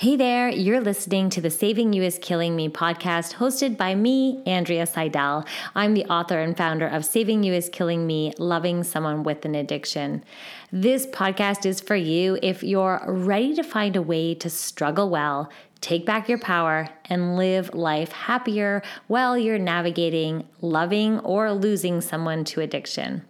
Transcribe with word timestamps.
Hey 0.00 0.16
there, 0.16 0.48
you're 0.48 0.80
listening 0.80 1.28
to 1.28 1.42
the 1.42 1.50
Saving 1.50 1.92
You 1.92 2.02
is 2.02 2.18
Killing 2.22 2.56
Me 2.56 2.70
podcast 2.70 3.34
hosted 3.34 3.76
by 3.76 3.94
me, 3.94 4.42
Andrea 4.46 4.86
Seydel. 4.86 5.46
I'm 5.74 5.92
the 5.92 6.06
author 6.06 6.40
and 6.40 6.56
founder 6.56 6.86
of 6.86 7.04
Saving 7.04 7.42
You 7.42 7.52
is 7.52 7.68
Killing 7.68 8.06
Me 8.06 8.32
Loving 8.38 8.82
Someone 8.82 9.24
with 9.24 9.44
an 9.44 9.54
Addiction. 9.54 10.24
This 10.72 11.06
podcast 11.08 11.66
is 11.66 11.82
for 11.82 11.96
you 11.96 12.38
if 12.42 12.62
you're 12.62 13.02
ready 13.06 13.54
to 13.54 13.62
find 13.62 13.94
a 13.94 14.00
way 14.00 14.34
to 14.36 14.48
struggle 14.48 15.10
well, 15.10 15.50
take 15.82 16.06
back 16.06 16.30
your 16.30 16.38
power, 16.38 16.88
and 17.10 17.36
live 17.36 17.74
life 17.74 18.10
happier 18.10 18.82
while 19.08 19.36
you're 19.36 19.58
navigating 19.58 20.48
loving 20.62 21.18
or 21.18 21.52
losing 21.52 22.00
someone 22.00 22.44
to 22.44 22.62
addiction. 22.62 23.20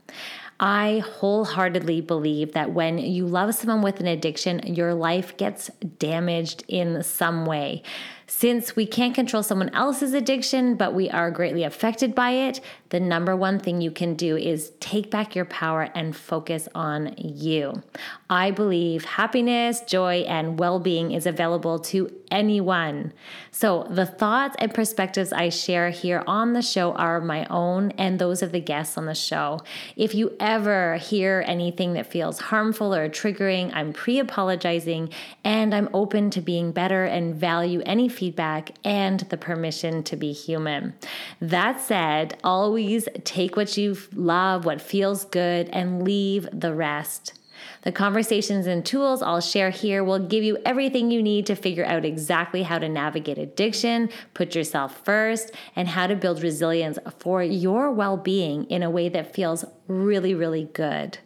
I 0.63 0.99
wholeheartedly 0.99 2.03
believe 2.03 2.53
that 2.53 2.73
when 2.73 2.99
you 2.99 3.27
love 3.27 3.55
someone 3.55 3.81
with 3.81 3.99
an 3.99 4.07
addiction, 4.07 4.61
your 4.75 4.93
life 4.93 5.39
gets 5.39 5.71
damaged 5.99 6.65
in 6.69 7.03
some 7.03 7.47
way. 7.47 7.83
Since 8.27 8.77
we 8.77 8.87
can't 8.87 9.15
control 9.15 9.43
someone 9.43 9.71
else's 9.71 10.13
addiction, 10.13 10.77
but 10.77 10.93
we 10.93 11.09
are 11.09 11.31
greatly 11.31 11.65
affected 11.65 12.15
by 12.15 12.33
it, 12.33 12.61
the 12.91 13.01
number 13.01 13.35
one 13.35 13.59
thing 13.59 13.81
you 13.81 13.91
can 13.91 14.15
do 14.15 14.37
is 14.37 14.73
take 14.81 15.11
back 15.11 15.35
your 15.35 15.47
power 15.47 15.89
and 15.95 16.15
focus 16.15 16.69
on 16.75 17.15
you. 17.17 17.83
I 18.29 18.51
believe 18.51 19.05
happiness, 19.05 19.81
joy, 19.81 20.27
and 20.29 20.59
well 20.59 20.79
being 20.79 21.11
is 21.13 21.27
available 21.27 21.79
to 21.79 22.13
anyone. 22.31 23.13
So, 23.51 23.87
the 23.91 24.07
thoughts 24.07 24.57
and 24.59 24.73
perspectives 24.73 25.33
I 25.33 25.49
share 25.49 25.91
here 25.91 26.23
on 26.27 26.53
the 26.53 26.63
show 26.63 26.93
are 26.93 27.21
my 27.21 27.45
own 27.47 27.91
and 27.93 28.19
those 28.19 28.43
of 28.43 28.53
the 28.53 28.61
guests 28.61 28.97
on 28.97 29.07
the 29.07 29.15
show. 29.15 29.61
If 29.97 30.15
you 30.15 30.37
ever 30.41 30.97
hear 30.97 31.45
anything 31.47 31.95
that 31.95 32.07
feels 32.07 32.41
harmful 32.41 32.95
or 32.95 33.09
triggering, 33.09 33.71
I'm 33.75 33.93
pre 33.93 34.19
apologizing 34.19 35.11
and 35.45 35.75
I'm 35.75 35.89
open 35.93 36.31
to 36.31 36.41
being 36.41 36.73
better 36.73 37.05
and 37.05 37.35
value 37.35 37.83
any 37.85 38.09
feedback 38.09 38.73
and 38.85 39.21
the 39.21 39.37
permission 39.37 40.03
to 40.05 40.17
be 40.17 40.33
human. 40.33 40.95
That 41.41 41.81
said, 41.81 42.39
always 42.45 43.09
take 43.25 43.57
what 43.57 43.77
you 43.77 43.97
love, 44.15 44.65
what 44.65 44.81
feels 44.81 45.25
good, 45.25 45.69
and 45.71 46.03
leave 46.03 46.49
the 46.53 46.75
rest. 46.75 47.40
The 47.83 47.93
conversations 47.93 48.67
and 48.67 48.85
tools 48.85 49.23
I'll 49.23 49.41
share 49.41 49.71
here 49.71 50.05
will 50.05 50.19
give 50.19 50.45
you 50.45 50.59
everything 50.67 51.11
you 51.11 51.23
need 51.23 51.47
to 51.47 51.55
figure 51.55 51.85
out 51.85 52.05
exactly 52.05 52.63
how 52.63 52.79
to 52.79 52.89
navigate 52.89 53.39
addiction, 53.39 54.11
put 54.35 54.55
yourself 54.55 55.03
first, 55.05 55.53
and 55.75 55.89
how 55.89 56.07
to 56.07 56.15
build 56.15 56.43
resilience 56.43 56.99
for 57.19 57.43
your 57.43 57.91
well 57.91 58.19
being 58.19 58.65
in 58.67 58.83
a 58.83 58.91
way 58.91 59.09
that 59.09 59.35
feels 59.35 59.65
really, 59.89 60.35
really 60.35 60.65
good. 60.65 61.19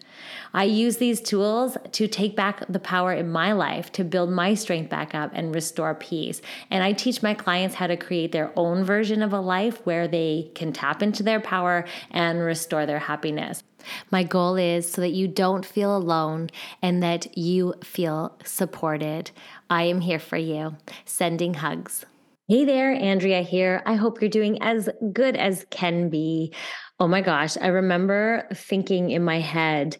I 0.52 0.64
use 0.64 0.96
these 0.96 1.20
tools 1.20 1.76
to 1.92 2.08
take 2.08 2.36
back 2.36 2.64
the 2.68 2.78
power 2.78 3.12
in 3.12 3.30
my 3.30 3.52
life, 3.52 3.90
to 3.92 4.04
build 4.04 4.30
my 4.30 4.54
strength 4.54 4.90
back 4.90 5.14
up 5.14 5.30
and 5.34 5.54
restore 5.54 5.94
peace. 5.94 6.40
And 6.70 6.82
I 6.82 6.92
teach 6.92 7.22
my 7.22 7.34
clients 7.34 7.74
how 7.74 7.86
to 7.86 7.96
create 7.96 8.32
their 8.32 8.52
own 8.56 8.84
version 8.84 9.22
of 9.22 9.32
a 9.32 9.40
life 9.40 9.84
where 9.84 10.08
they 10.08 10.50
can 10.54 10.72
tap 10.72 11.02
into 11.02 11.22
their 11.22 11.40
power 11.40 11.84
and 12.10 12.40
restore 12.40 12.86
their 12.86 12.98
happiness. 12.98 13.62
My 14.10 14.22
goal 14.22 14.56
is 14.56 14.90
so 14.90 15.00
that 15.00 15.12
you 15.12 15.28
don't 15.28 15.64
feel 15.64 15.96
alone 15.96 16.50
and 16.80 17.02
that 17.02 17.36
you 17.36 17.74
feel 17.82 18.36
supported. 18.44 19.30
I 19.68 19.84
am 19.84 20.00
here 20.00 20.18
for 20.18 20.38
you. 20.38 20.76
Sending 21.04 21.54
hugs. 21.54 22.06
Hey 22.46 22.66
there, 22.66 22.92
Andrea 22.92 23.40
here. 23.40 23.82
I 23.86 23.94
hope 23.94 24.20
you're 24.20 24.28
doing 24.28 24.62
as 24.62 24.90
good 25.12 25.34
as 25.34 25.64
can 25.70 26.10
be. 26.10 26.52
Oh 27.00 27.08
my 27.08 27.22
gosh, 27.22 27.56
I 27.56 27.68
remember 27.68 28.46
thinking 28.52 29.10
in 29.10 29.24
my 29.24 29.40
head, 29.40 29.96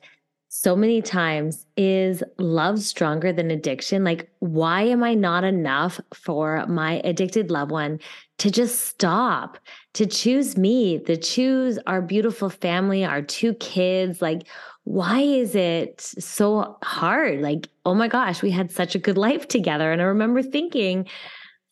so 0.57 0.77
many 0.77 1.03
times 1.03 1.67
is 1.77 2.23
love 2.39 2.79
stronger 2.81 3.33
than 3.33 3.51
addiction? 3.51 4.05
Like, 4.05 4.31
why 4.39 4.83
am 4.83 5.03
I 5.03 5.15
not 5.15 5.43
enough 5.43 6.01
for 6.15 6.65
my 6.69 7.01
addicted 7.03 7.51
loved 7.51 7.73
one 7.73 7.99
to 8.39 8.53
just 8.53 8.83
stop, 8.83 9.59
to 9.95 10.07
choose 10.07 10.57
me, 10.57 11.01
to 11.01 11.17
choose 11.17 11.77
our 11.89 12.01
beautiful 12.01 12.51
family, 12.51 13.05
our 13.05 13.21
two 13.21 13.55
kids? 13.55 14.23
Like, 14.23 14.47
why 14.85 15.23
is 15.23 15.57
it 15.57 16.01
so 16.01 16.79
hard? 16.85 17.41
Like, 17.41 17.69
oh 17.85 17.95
my 17.95 18.07
gosh, 18.07 18.41
we 18.41 18.53
had 18.53 18.71
such 18.71 18.95
a 18.95 19.01
good 19.01 19.19
life 19.19 19.49
together. 19.49 19.91
And 19.91 20.01
I 20.01 20.05
remember 20.05 20.41
thinking, 20.41 21.09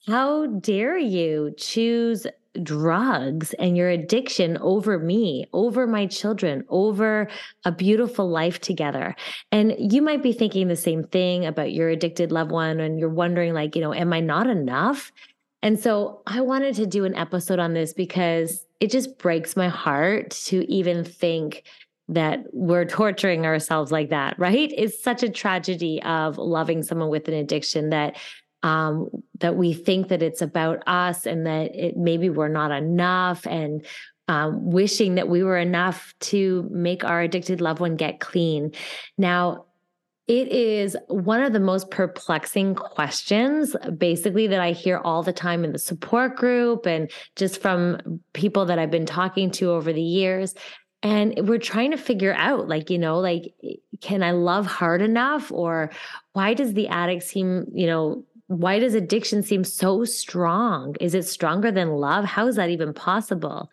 how 0.08 0.46
dare 0.46 0.98
you 0.98 1.54
choose 1.56 2.26
drugs 2.62 3.54
and 3.54 3.76
your 3.76 3.88
addiction 3.88 4.58
over 4.58 4.98
me, 4.98 5.46
over 5.52 5.86
my 5.86 6.06
children, 6.06 6.64
over 6.68 7.28
a 7.64 7.72
beautiful 7.72 8.28
life 8.28 8.60
together. 8.60 9.14
And 9.50 9.74
you 9.78 10.02
might 10.02 10.22
be 10.22 10.32
thinking 10.32 10.68
the 10.68 10.76
same 10.76 11.04
thing 11.04 11.46
about 11.46 11.72
your 11.72 11.88
addicted 11.88 12.32
loved 12.32 12.50
one 12.50 12.80
and 12.80 12.98
you're 12.98 13.08
wondering 13.08 13.54
like, 13.54 13.74
you 13.74 13.80
know, 13.80 13.94
am 13.94 14.12
I 14.12 14.20
not 14.20 14.46
enough? 14.46 15.12
And 15.62 15.78
so 15.78 16.22
I 16.26 16.40
wanted 16.40 16.74
to 16.76 16.86
do 16.86 17.04
an 17.04 17.14
episode 17.14 17.58
on 17.58 17.72
this 17.72 17.92
because 17.92 18.66
it 18.80 18.90
just 18.90 19.16
breaks 19.18 19.56
my 19.56 19.68
heart 19.68 20.30
to 20.46 20.70
even 20.70 21.04
think 21.04 21.62
that 22.08 22.44
we're 22.52 22.84
torturing 22.84 23.46
ourselves 23.46 23.92
like 23.92 24.10
that, 24.10 24.38
right? 24.38 24.72
It's 24.76 25.02
such 25.02 25.22
a 25.22 25.30
tragedy 25.30 26.02
of 26.02 26.36
loving 26.36 26.82
someone 26.82 27.08
with 27.08 27.28
an 27.28 27.34
addiction 27.34 27.90
that 27.90 28.16
um, 28.62 29.08
that 29.40 29.56
we 29.56 29.72
think 29.72 30.08
that 30.08 30.22
it's 30.22 30.42
about 30.42 30.82
us 30.86 31.26
and 31.26 31.46
that 31.46 31.74
it 31.74 31.96
maybe 31.96 32.30
we're 32.30 32.48
not 32.48 32.70
enough 32.70 33.46
and 33.46 33.84
um, 34.28 34.70
wishing 34.70 35.16
that 35.16 35.28
we 35.28 35.42
were 35.42 35.58
enough 35.58 36.14
to 36.20 36.68
make 36.70 37.04
our 37.04 37.20
addicted 37.22 37.60
loved 37.60 37.80
one 37.80 37.96
get 37.96 38.20
clean. 38.20 38.72
Now, 39.18 39.66
it 40.28 40.48
is 40.48 40.96
one 41.08 41.42
of 41.42 41.52
the 41.52 41.60
most 41.60 41.90
perplexing 41.90 42.76
questions, 42.76 43.74
basically, 43.98 44.46
that 44.46 44.60
I 44.60 44.70
hear 44.70 44.98
all 44.98 45.22
the 45.24 45.32
time 45.32 45.64
in 45.64 45.72
the 45.72 45.78
support 45.78 46.36
group 46.36 46.86
and 46.86 47.10
just 47.34 47.60
from 47.60 48.20
people 48.32 48.64
that 48.66 48.78
I've 48.78 48.90
been 48.90 49.04
talking 49.04 49.50
to 49.52 49.72
over 49.72 49.92
the 49.92 50.00
years. 50.00 50.54
And 51.02 51.48
we're 51.48 51.58
trying 51.58 51.90
to 51.90 51.96
figure 51.96 52.34
out, 52.34 52.68
like, 52.68 52.88
you 52.88 52.98
know, 52.98 53.18
like, 53.18 53.52
can 54.00 54.22
I 54.22 54.30
love 54.30 54.66
hard 54.66 55.02
enough? 55.02 55.50
Or 55.50 55.90
why 56.32 56.54
does 56.54 56.74
the 56.74 56.86
addict 56.86 57.24
seem, 57.24 57.66
you 57.74 57.88
know, 57.88 58.24
why 58.58 58.78
does 58.78 58.94
addiction 58.94 59.42
seem 59.42 59.64
so 59.64 60.04
strong? 60.04 60.94
Is 61.00 61.14
it 61.14 61.24
stronger 61.24 61.70
than 61.70 61.96
love? 61.96 62.24
How 62.24 62.46
is 62.46 62.56
that 62.56 62.70
even 62.70 62.92
possible? 62.92 63.70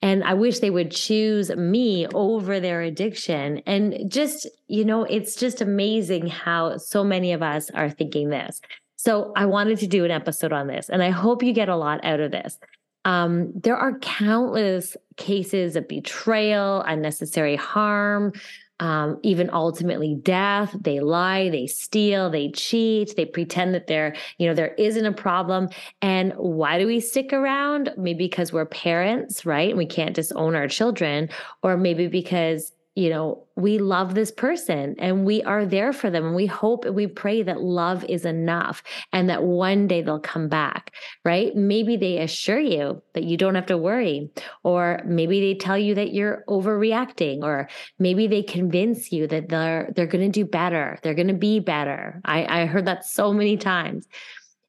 And 0.00 0.24
I 0.24 0.34
wish 0.34 0.58
they 0.58 0.70
would 0.70 0.90
choose 0.90 1.50
me 1.50 2.06
over 2.08 2.60
their 2.60 2.82
addiction. 2.82 3.62
And 3.66 4.10
just, 4.10 4.46
you 4.68 4.84
know, 4.84 5.04
it's 5.04 5.36
just 5.36 5.60
amazing 5.60 6.26
how 6.26 6.76
so 6.76 7.04
many 7.04 7.32
of 7.32 7.42
us 7.42 7.70
are 7.70 7.90
thinking 7.90 8.30
this. 8.30 8.60
So 8.96 9.32
I 9.34 9.46
wanted 9.46 9.78
to 9.80 9.86
do 9.86 10.04
an 10.04 10.10
episode 10.10 10.52
on 10.52 10.68
this, 10.68 10.88
and 10.88 11.02
I 11.02 11.10
hope 11.10 11.42
you 11.42 11.52
get 11.52 11.68
a 11.68 11.76
lot 11.76 12.04
out 12.04 12.20
of 12.20 12.30
this. 12.30 12.58
Um, 13.04 13.52
there 13.56 13.76
are 13.76 13.98
countless 13.98 14.96
cases 15.16 15.74
of 15.74 15.88
betrayal, 15.88 16.82
unnecessary 16.82 17.56
harm, 17.56 18.32
um, 18.80 19.18
even 19.22 19.50
ultimately 19.52 20.14
death. 20.14 20.74
They 20.80 21.00
lie, 21.00 21.50
they 21.50 21.66
steal, 21.66 22.30
they 22.30 22.50
cheat, 22.50 23.14
they 23.16 23.24
pretend 23.24 23.74
that 23.74 23.86
there, 23.86 24.16
you 24.38 24.46
know, 24.46 24.54
there 24.54 24.74
isn't 24.74 25.06
a 25.06 25.12
problem. 25.12 25.68
And 26.00 26.32
why 26.36 26.78
do 26.78 26.86
we 26.86 27.00
stick 27.00 27.32
around? 27.32 27.92
Maybe 27.96 28.24
because 28.28 28.52
we're 28.52 28.66
parents, 28.66 29.46
right? 29.46 29.70
And 29.70 29.78
we 29.78 29.86
can't 29.86 30.14
disown 30.14 30.54
our 30.54 30.68
children, 30.68 31.28
or 31.62 31.76
maybe 31.76 32.08
because 32.08 32.72
you 32.94 33.08
know, 33.08 33.44
we 33.56 33.78
love 33.78 34.14
this 34.14 34.30
person 34.30 34.94
and 34.98 35.24
we 35.24 35.42
are 35.44 35.64
there 35.64 35.92
for 35.94 36.10
them. 36.10 36.26
And 36.26 36.34
we 36.34 36.44
hope 36.46 36.84
and 36.84 36.94
we 36.94 37.06
pray 37.06 37.42
that 37.42 37.62
love 37.62 38.04
is 38.04 38.26
enough 38.26 38.82
and 39.12 39.30
that 39.30 39.42
one 39.42 39.86
day 39.86 40.02
they'll 40.02 40.20
come 40.20 40.48
back, 40.48 40.92
right? 41.24 41.56
Maybe 41.56 41.96
they 41.96 42.18
assure 42.18 42.60
you 42.60 43.02
that 43.14 43.24
you 43.24 43.38
don't 43.38 43.54
have 43.54 43.66
to 43.66 43.78
worry, 43.78 44.30
or 44.62 45.00
maybe 45.06 45.40
they 45.40 45.58
tell 45.58 45.78
you 45.78 45.94
that 45.94 46.12
you're 46.12 46.44
overreacting, 46.48 47.42
or 47.42 47.68
maybe 47.98 48.26
they 48.26 48.42
convince 48.42 49.10
you 49.10 49.26
that 49.26 49.48
they're 49.48 49.90
they're 49.96 50.06
gonna 50.06 50.28
do 50.28 50.44
better, 50.44 50.98
they're 51.02 51.14
gonna 51.14 51.32
be 51.32 51.60
better. 51.60 52.20
I, 52.24 52.62
I 52.62 52.66
heard 52.66 52.86
that 52.86 53.06
so 53.06 53.32
many 53.32 53.56
times. 53.56 54.06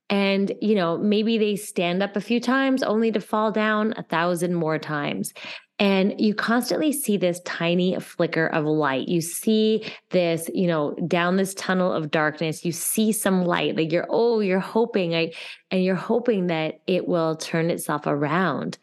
And, 0.10 0.52
you 0.62 0.76
know, 0.76 0.98
maybe 0.98 1.38
they 1.38 1.56
stand 1.56 2.04
up 2.04 2.16
a 2.16 2.22
few 2.22 2.40
times 2.40 2.84
only 2.84 3.12
to 3.14 3.20
fall 3.20 3.52
down 3.52 3.94
a 3.98 4.04
thousand 4.04 4.54
more 4.54 4.78
times. 4.78 5.34
And 5.80 6.20
you 6.22 6.36
constantly 6.36 6.92
see 6.92 7.18
this 7.18 7.42
tiny 7.46 8.00
flicker 8.00 8.48
of 8.48 8.66
light. 8.66 9.08
You 9.08 9.22
see 9.22 9.92
this, 10.12 10.50
you 10.54 10.68
know, 10.68 10.94
down 11.08 11.36
this 11.36 11.56
tunnel 11.56 11.92
of 11.92 12.12
darkness, 12.12 12.64
you 12.64 12.72
see 12.72 13.12
some 13.12 13.44
light. 13.44 13.76
Like 13.76 13.92
you're, 13.92 14.08
oh, 14.10 14.40
you're 14.40 14.60
hoping, 14.60 15.16
I, 15.16 15.34
and 15.72 15.84
you're 15.84 15.96
hoping 15.96 16.48
that 16.48 16.82
it 16.86 17.08
will 17.08 17.36
turn 17.36 17.72
itself 17.72 18.04
around. 18.06 18.78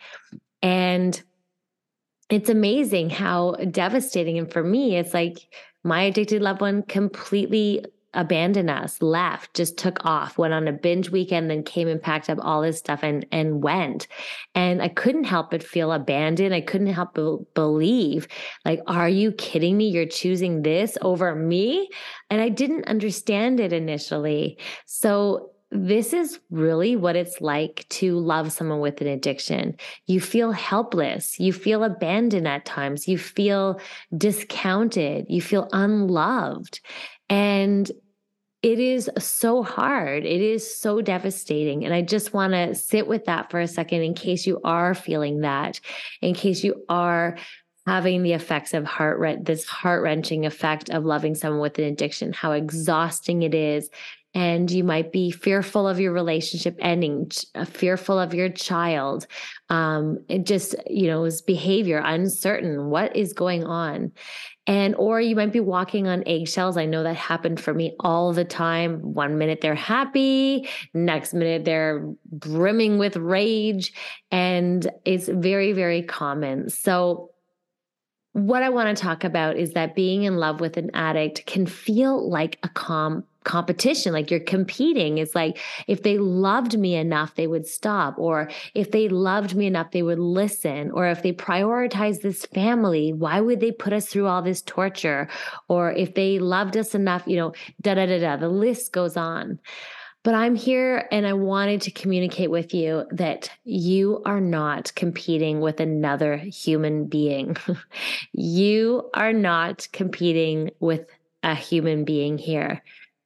And 0.62 1.22
it's 2.28 2.50
amazing 2.50 3.10
how 3.10 3.52
devastating. 3.70 4.36
And 4.38 4.52
for 4.52 4.62
me, 4.62 4.96
it's 4.96 5.14
like 5.14 5.38
my 5.84 6.02
addicted 6.02 6.42
loved 6.42 6.60
one 6.60 6.82
completely 6.82 7.84
abandoned 8.14 8.70
us, 8.70 9.00
left, 9.00 9.54
just 9.54 9.76
took 9.76 10.04
off, 10.04 10.38
went 10.38 10.54
on 10.54 10.68
a 10.68 10.72
binge 10.72 11.10
weekend, 11.10 11.50
then 11.50 11.62
came 11.62 11.88
and 11.88 12.02
packed 12.02 12.28
up 12.28 12.38
all 12.40 12.62
his 12.62 12.78
stuff 12.78 13.00
and 13.02 13.26
and 13.30 13.62
went. 13.62 14.06
And 14.54 14.82
I 14.82 14.88
couldn't 14.88 15.24
help 15.24 15.50
but 15.50 15.62
feel 15.62 15.92
abandoned. 15.92 16.54
I 16.54 16.60
couldn't 16.60 16.88
help 16.88 17.14
but 17.14 17.54
believe, 17.54 18.26
like, 18.64 18.80
are 18.86 19.08
you 19.08 19.32
kidding 19.32 19.76
me? 19.76 19.88
You're 19.88 20.06
choosing 20.06 20.62
this 20.62 20.98
over 21.02 21.34
me? 21.34 21.88
And 22.30 22.40
I 22.40 22.48
didn't 22.48 22.88
understand 22.88 23.60
it 23.60 23.72
initially. 23.72 24.58
So 24.86 25.50
this 25.72 26.12
is 26.12 26.40
really 26.50 26.96
what 26.96 27.14
it's 27.14 27.40
like 27.40 27.86
to 27.90 28.18
love 28.18 28.50
someone 28.50 28.80
with 28.80 29.00
an 29.00 29.06
addiction. 29.06 29.76
You 30.06 30.20
feel 30.20 30.50
helpless. 30.50 31.38
You 31.38 31.52
feel 31.52 31.84
abandoned 31.84 32.48
at 32.48 32.64
times. 32.64 33.06
You 33.06 33.18
feel 33.18 33.80
discounted. 34.16 35.26
You 35.28 35.40
feel 35.40 35.68
unloved. 35.72 36.80
And 37.30 37.90
it 38.62 38.78
is 38.78 39.08
so 39.18 39.62
hard. 39.62 40.26
It 40.26 40.42
is 40.42 40.78
so 40.78 41.00
devastating. 41.00 41.84
And 41.86 41.94
I 41.94 42.02
just 42.02 42.34
want 42.34 42.52
to 42.52 42.74
sit 42.74 43.06
with 43.06 43.24
that 43.24 43.50
for 43.50 43.60
a 43.60 43.66
second 43.66 44.02
in 44.02 44.12
case 44.12 44.46
you 44.46 44.60
are 44.64 44.94
feeling 44.94 45.40
that, 45.40 45.80
in 46.20 46.34
case 46.34 46.62
you 46.62 46.84
are 46.90 47.38
having 47.86 48.22
the 48.22 48.34
effects 48.34 48.74
of 48.74 48.84
heart 48.84 49.46
this 49.46 49.64
heart 49.64 50.02
wrenching 50.02 50.44
effect 50.44 50.90
of 50.90 51.06
loving 51.06 51.34
someone 51.34 51.60
with 51.60 51.78
an 51.78 51.84
addiction, 51.84 52.32
how 52.34 52.52
exhausting 52.52 53.42
it 53.42 53.54
is. 53.54 53.88
And 54.32 54.70
you 54.70 54.84
might 54.84 55.12
be 55.12 55.30
fearful 55.30 55.88
of 55.88 55.98
your 55.98 56.12
relationship 56.12 56.76
ending, 56.78 57.30
uh, 57.54 57.64
fearful 57.64 58.18
of 58.18 58.32
your 58.32 58.48
child. 58.48 59.26
Um, 59.70 60.18
it 60.28 60.46
just, 60.46 60.76
you 60.88 61.08
know, 61.08 61.24
his 61.24 61.42
behavior, 61.42 62.00
uncertain. 62.04 62.90
What 62.90 63.16
is 63.16 63.32
going 63.32 63.64
on? 63.64 64.12
And, 64.66 64.94
or 64.96 65.20
you 65.20 65.34
might 65.34 65.52
be 65.52 65.58
walking 65.58 66.06
on 66.06 66.22
eggshells. 66.26 66.76
I 66.76 66.86
know 66.86 67.02
that 67.02 67.16
happened 67.16 67.60
for 67.60 67.74
me 67.74 67.96
all 67.98 68.32
the 68.32 68.44
time. 68.44 69.00
One 69.00 69.36
minute 69.36 69.60
they're 69.62 69.74
happy, 69.74 70.68
next 70.94 71.34
minute 71.34 71.64
they're 71.64 72.06
brimming 72.30 72.98
with 72.98 73.16
rage. 73.16 73.92
And 74.30 74.88
it's 75.04 75.28
very, 75.28 75.72
very 75.72 76.02
common. 76.02 76.68
So, 76.68 77.30
what 78.32 78.62
I 78.62 78.68
want 78.68 78.96
to 78.96 79.02
talk 79.02 79.24
about 79.24 79.56
is 79.56 79.72
that 79.72 79.96
being 79.96 80.22
in 80.22 80.36
love 80.36 80.60
with 80.60 80.76
an 80.76 80.92
addict 80.94 81.46
can 81.46 81.66
feel 81.66 82.30
like 82.30 82.60
a 82.62 82.68
calm 82.68 83.24
competition 83.44 84.12
like 84.12 84.30
you're 84.30 84.38
competing 84.38 85.16
it's 85.16 85.34
like 85.34 85.58
if 85.86 86.02
they 86.02 86.18
loved 86.18 86.78
me 86.78 86.94
enough 86.94 87.34
they 87.36 87.46
would 87.46 87.66
stop 87.66 88.14
or 88.18 88.50
if 88.74 88.90
they 88.90 89.08
loved 89.08 89.54
me 89.54 89.66
enough 89.66 89.90
they 89.92 90.02
would 90.02 90.18
listen 90.18 90.90
or 90.90 91.06
if 91.08 91.22
they 91.22 91.32
prioritize 91.32 92.20
this 92.20 92.44
family 92.46 93.14
why 93.14 93.40
would 93.40 93.60
they 93.60 93.72
put 93.72 93.92
us 93.92 94.06
through 94.06 94.26
all 94.26 94.42
this 94.42 94.62
torture? 94.62 95.28
Or 95.68 95.92
if 95.92 96.14
they 96.14 96.38
loved 96.38 96.76
us 96.76 96.94
enough 96.94 97.22
you 97.26 97.36
know 97.36 97.52
da 97.80 97.94
da 97.94 98.06
da 98.06 98.18
da 98.18 98.36
the 98.36 98.48
list 98.48 98.92
goes 98.92 99.16
on. 99.16 99.58
But 100.22 100.34
I'm 100.34 100.54
here 100.54 101.08
and 101.10 101.26
I 101.26 101.32
wanted 101.32 101.80
to 101.82 101.90
communicate 101.90 102.50
with 102.50 102.74
you 102.74 103.06
that 103.10 103.50
you 103.64 104.20
are 104.26 104.40
not 104.40 104.94
competing 104.94 105.60
with 105.60 105.80
another 105.80 106.36
human 106.36 107.06
being. 107.06 107.56
you 108.32 109.08
are 109.14 109.32
not 109.32 109.88
competing 109.92 110.72
with 110.78 111.06
a 111.42 111.54
human 111.54 112.04
being 112.04 112.36
here 112.36 112.82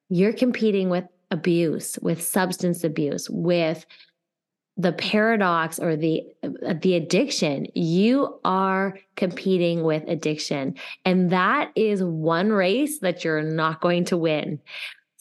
you're 0.08 0.32
competing 0.32 0.88
with 0.90 1.04
abuse, 1.30 1.98
with 2.02 2.22
substance 2.22 2.84
abuse, 2.84 3.28
with 3.30 3.86
the 4.76 4.92
paradox 4.92 5.78
or 5.78 5.96
the 5.96 6.22
the 6.80 6.94
addiction. 6.94 7.66
You 7.74 8.40
are 8.44 8.98
competing 9.16 9.84
with 9.84 10.02
addiction. 10.08 10.74
And 11.04 11.30
that 11.30 11.70
is 11.76 12.02
one 12.02 12.50
race 12.50 12.98
that 13.00 13.24
you're 13.24 13.42
not 13.42 13.80
going 13.80 14.04
to 14.06 14.16
win 14.16 14.60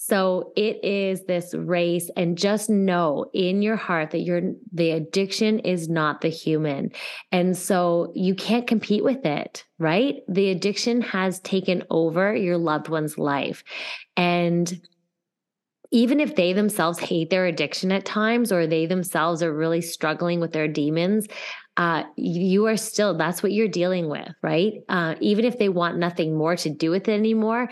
so 0.05 0.51
it 0.57 0.83
is 0.83 1.23
this 1.27 1.53
race 1.53 2.09
and 2.17 2.37
just 2.37 2.69
know 2.69 3.31
in 3.33 3.61
your 3.61 3.77
heart 3.77 4.11
that 4.11 4.19
you're 4.19 4.41
the 4.73 4.91
addiction 4.91 5.59
is 5.59 5.87
not 5.87 6.19
the 6.19 6.27
human. 6.27 6.91
And 7.31 7.55
so 7.55 8.11
you 8.13 8.35
can't 8.35 8.67
compete 8.67 9.05
with 9.05 9.25
it, 9.25 9.63
right? 9.79 10.15
The 10.27 10.49
addiction 10.49 10.99
has 11.03 11.39
taken 11.39 11.83
over 11.89 12.35
your 12.35 12.57
loved 12.57 12.89
one's 12.89 13.17
life. 13.17 13.63
And 14.17 14.81
even 15.91 16.19
if 16.19 16.35
they 16.35 16.51
themselves 16.51 16.99
hate 16.99 17.29
their 17.29 17.45
addiction 17.45 17.89
at 17.93 18.03
times 18.03 18.51
or 18.51 18.67
they 18.67 18.85
themselves 18.85 19.41
are 19.41 19.55
really 19.55 19.81
struggling 19.81 20.41
with 20.41 20.51
their 20.51 20.67
demons, 20.67 21.29
uh, 21.77 22.03
you 22.17 22.67
are 22.67 22.77
still, 22.77 23.15
that's 23.15 23.41
what 23.41 23.51
you're 23.51 23.67
dealing 23.67 24.09
with, 24.09 24.27
right? 24.41 24.73
Uh, 24.89 25.15
even 25.21 25.45
if 25.45 25.57
they 25.57 25.69
want 25.69 25.97
nothing 25.97 26.37
more 26.37 26.55
to 26.57 26.69
do 26.69 26.91
with 26.91 27.07
it 27.07 27.13
anymore, 27.13 27.69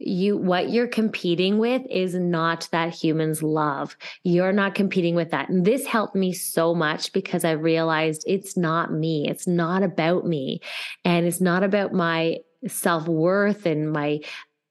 you 0.00 0.36
what 0.36 0.70
you're 0.70 0.88
competing 0.88 1.58
with 1.58 1.82
is 1.90 2.14
not 2.14 2.68
that 2.72 2.94
human's 2.94 3.42
love. 3.42 3.96
You're 4.24 4.52
not 4.52 4.74
competing 4.74 5.14
with 5.14 5.30
that. 5.30 5.48
And 5.50 5.64
this 5.64 5.86
helped 5.86 6.14
me 6.14 6.32
so 6.32 6.74
much 6.74 7.12
because 7.12 7.44
i 7.44 7.52
realized 7.52 8.24
it's 8.26 8.56
not 8.56 8.92
me. 8.92 9.28
It's 9.28 9.46
not 9.46 9.82
about 9.82 10.26
me. 10.26 10.60
And 11.04 11.26
it's 11.26 11.40
not 11.40 11.62
about 11.62 11.92
my 11.92 12.38
self-worth 12.66 13.66
and 13.66 13.92
my 13.92 14.20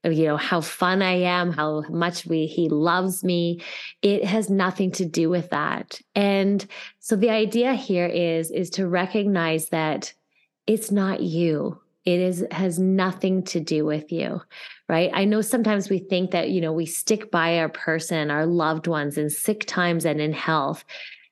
you 0.05 0.25
know 0.25 0.37
how 0.37 0.61
fun 0.61 1.01
i 1.01 1.11
am 1.11 1.51
how 1.51 1.83
much 1.89 2.25
we 2.25 2.45
he 2.45 2.69
loves 2.69 3.23
me. 3.23 3.61
It 4.01 4.23
has 4.23 4.49
nothing 4.49 4.91
to 4.93 5.05
do 5.05 5.29
with 5.29 5.49
that. 5.49 5.99
And 6.15 6.65
so 6.99 7.15
the 7.15 7.29
idea 7.29 7.73
here 7.73 8.07
is 8.07 8.49
is 8.49 8.69
to 8.71 8.87
recognize 8.87 9.69
that 9.69 10.13
it's 10.67 10.91
not 10.91 11.21
you 11.21 11.79
it 12.13 12.19
is 12.19 12.45
has 12.51 12.79
nothing 12.79 13.43
to 13.43 13.59
do 13.59 13.85
with 13.85 14.11
you 14.11 14.41
right 14.87 15.11
i 15.13 15.23
know 15.23 15.41
sometimes 15.41 15.89
we 15.89 15.99
think 15.99 16.31
that 16.31 16.49
you 16.49 16.59
know 16.59 16.73
we 16.73 16.85
stick 16.85 17.29
by 17.29 17.59
our 17.59 17.69
person 17.69 18.31
our 18.31 18.45
loved 18.45 18.87
ones 18.87 19.17
in 19.17 19.29
sick 19.29 19.65
times 19.65 20.05
and 20.05 20.19
in 20.19 20.33
health 20.33 20.83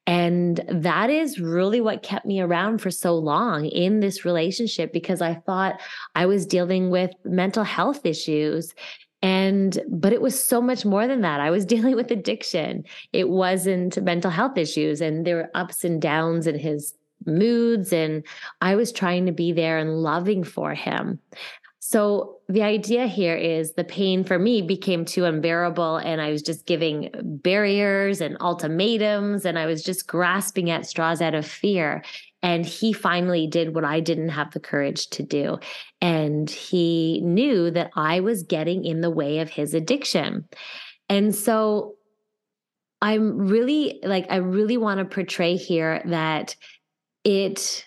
and 0.08 0.64
that 0.70 1.10
is 1.10 1.38
really 1.38 1.82
what 1.82 2.02
kept 2.02 2.26
me 2.26 2.40
around 2.40 2.78
for 2.78 2.90
so 2.90 3.14
long 3.16 3.66
in 3.66 4.00
this 4.00 4.24
relationship 4.24 4.94
because 4.94 5.22
I 5.22 5.34
thought 5.34 5.82
I 6.16 6.26
was 6.26 6.46
dealing 6.46 6.90
with 6.90 7.12
mental 7.26 7.66
health 7.66 8.06
issues. 8.06 8.74
And, 9.22 9.78
but 9.90 10.14
it 10.14 10.22
was 10.22 10.42
so 10.42 10.62
much 10.62 10.86
more 10.86 11.08
than 11.08 11.22
that. 11.22 11.42
I 11.42 11.50
was 11.50 11.66
dealing 11.74 11.98
with 11.98 12.10
addiction. 12.10 12.86
It 13.12 13.28
wasn't 13.28 14.02
mental 14.02 14.32
health 14.32 14.58
issues. 14.58 15.02
And 15.02 15.28
there 15.28 15.36
were 15.36 15.52
ups 15.54 15.84
and 15.84 16.02
downs 16.02 16.48
in 16.48 16.58
his 16.58 16.94
moods 17.26 17.92
and 17.92 18.24
I 18.62 18.76
was 18.76 18.92
trying 18.92 19.26
to 19.26 19.32
be 19.32 19.52
there 19.52 19.78
and 19.78 20.02
loving 20.02 20.44
for 20.44 20.74
him. 20.74 21.20
So 21.80 22.40
the 22.50 22.64
idea 22.64 23.08
here 23.08 23.38
is 23.38 23.76
the 23.76 23.86
pain 23.86 24.26
for 24.26 24.38
me 24.38 24.62
became 24.62 25.06
too 25.06 25.24
unbearable 25.24 25.96
and 25.96 26.20
I 26.20 26.32
was 26.32 26.42
just 26.42 26.66
giving 26.66 27.10
barriers 27.24 28.20
and 28.20 28.36
ultimatums 28.42 29.46
and 29.46 29.58
I 29.58 29.68
was 29.68 29.84
just 29.84 30.06
grasping 30.06 30.70
at 30.70 30.86
straws 30.86 31.22
out 31.22 31.34
of 31.34 31.46
fear. 31.46 32.04
And 32.44 32.66
he 32.66 32.92
finally 32.92 33.48
did 33.48 33.74
what 33.74 33.86
I 33.86 34.02
didn't 34.02 34.30
have 34.30 34.52
the 34.52 34.60
courage 34.60 35.08
to 35.12 35.24
do. 35.24 35.60
And 36.02 36.50
he 36.50 37.22
knew 37.22 37.72
that 37.72 37.92
I 37.96 38.20
was 38.20 38.44
getting 38.44 38.84
in 38.84 39.00
the 39.00 39.10
way 39.10 39.40
of 39.40 39.50
his 39.50 39.74
addiction. 39.74 40.46
And 41.08 41.34
so 41.34 41.96
I'm 43.02 43.48
really 43.48 44.02
like, 44.04 44.28
I 44.30 44.38
really 44.38 44.76
want 44.78 45.00
to 45.00 45.06
portray 45.06 45.56
here 45.56 46.02
that 46.06 46.58
it 47.28 47.86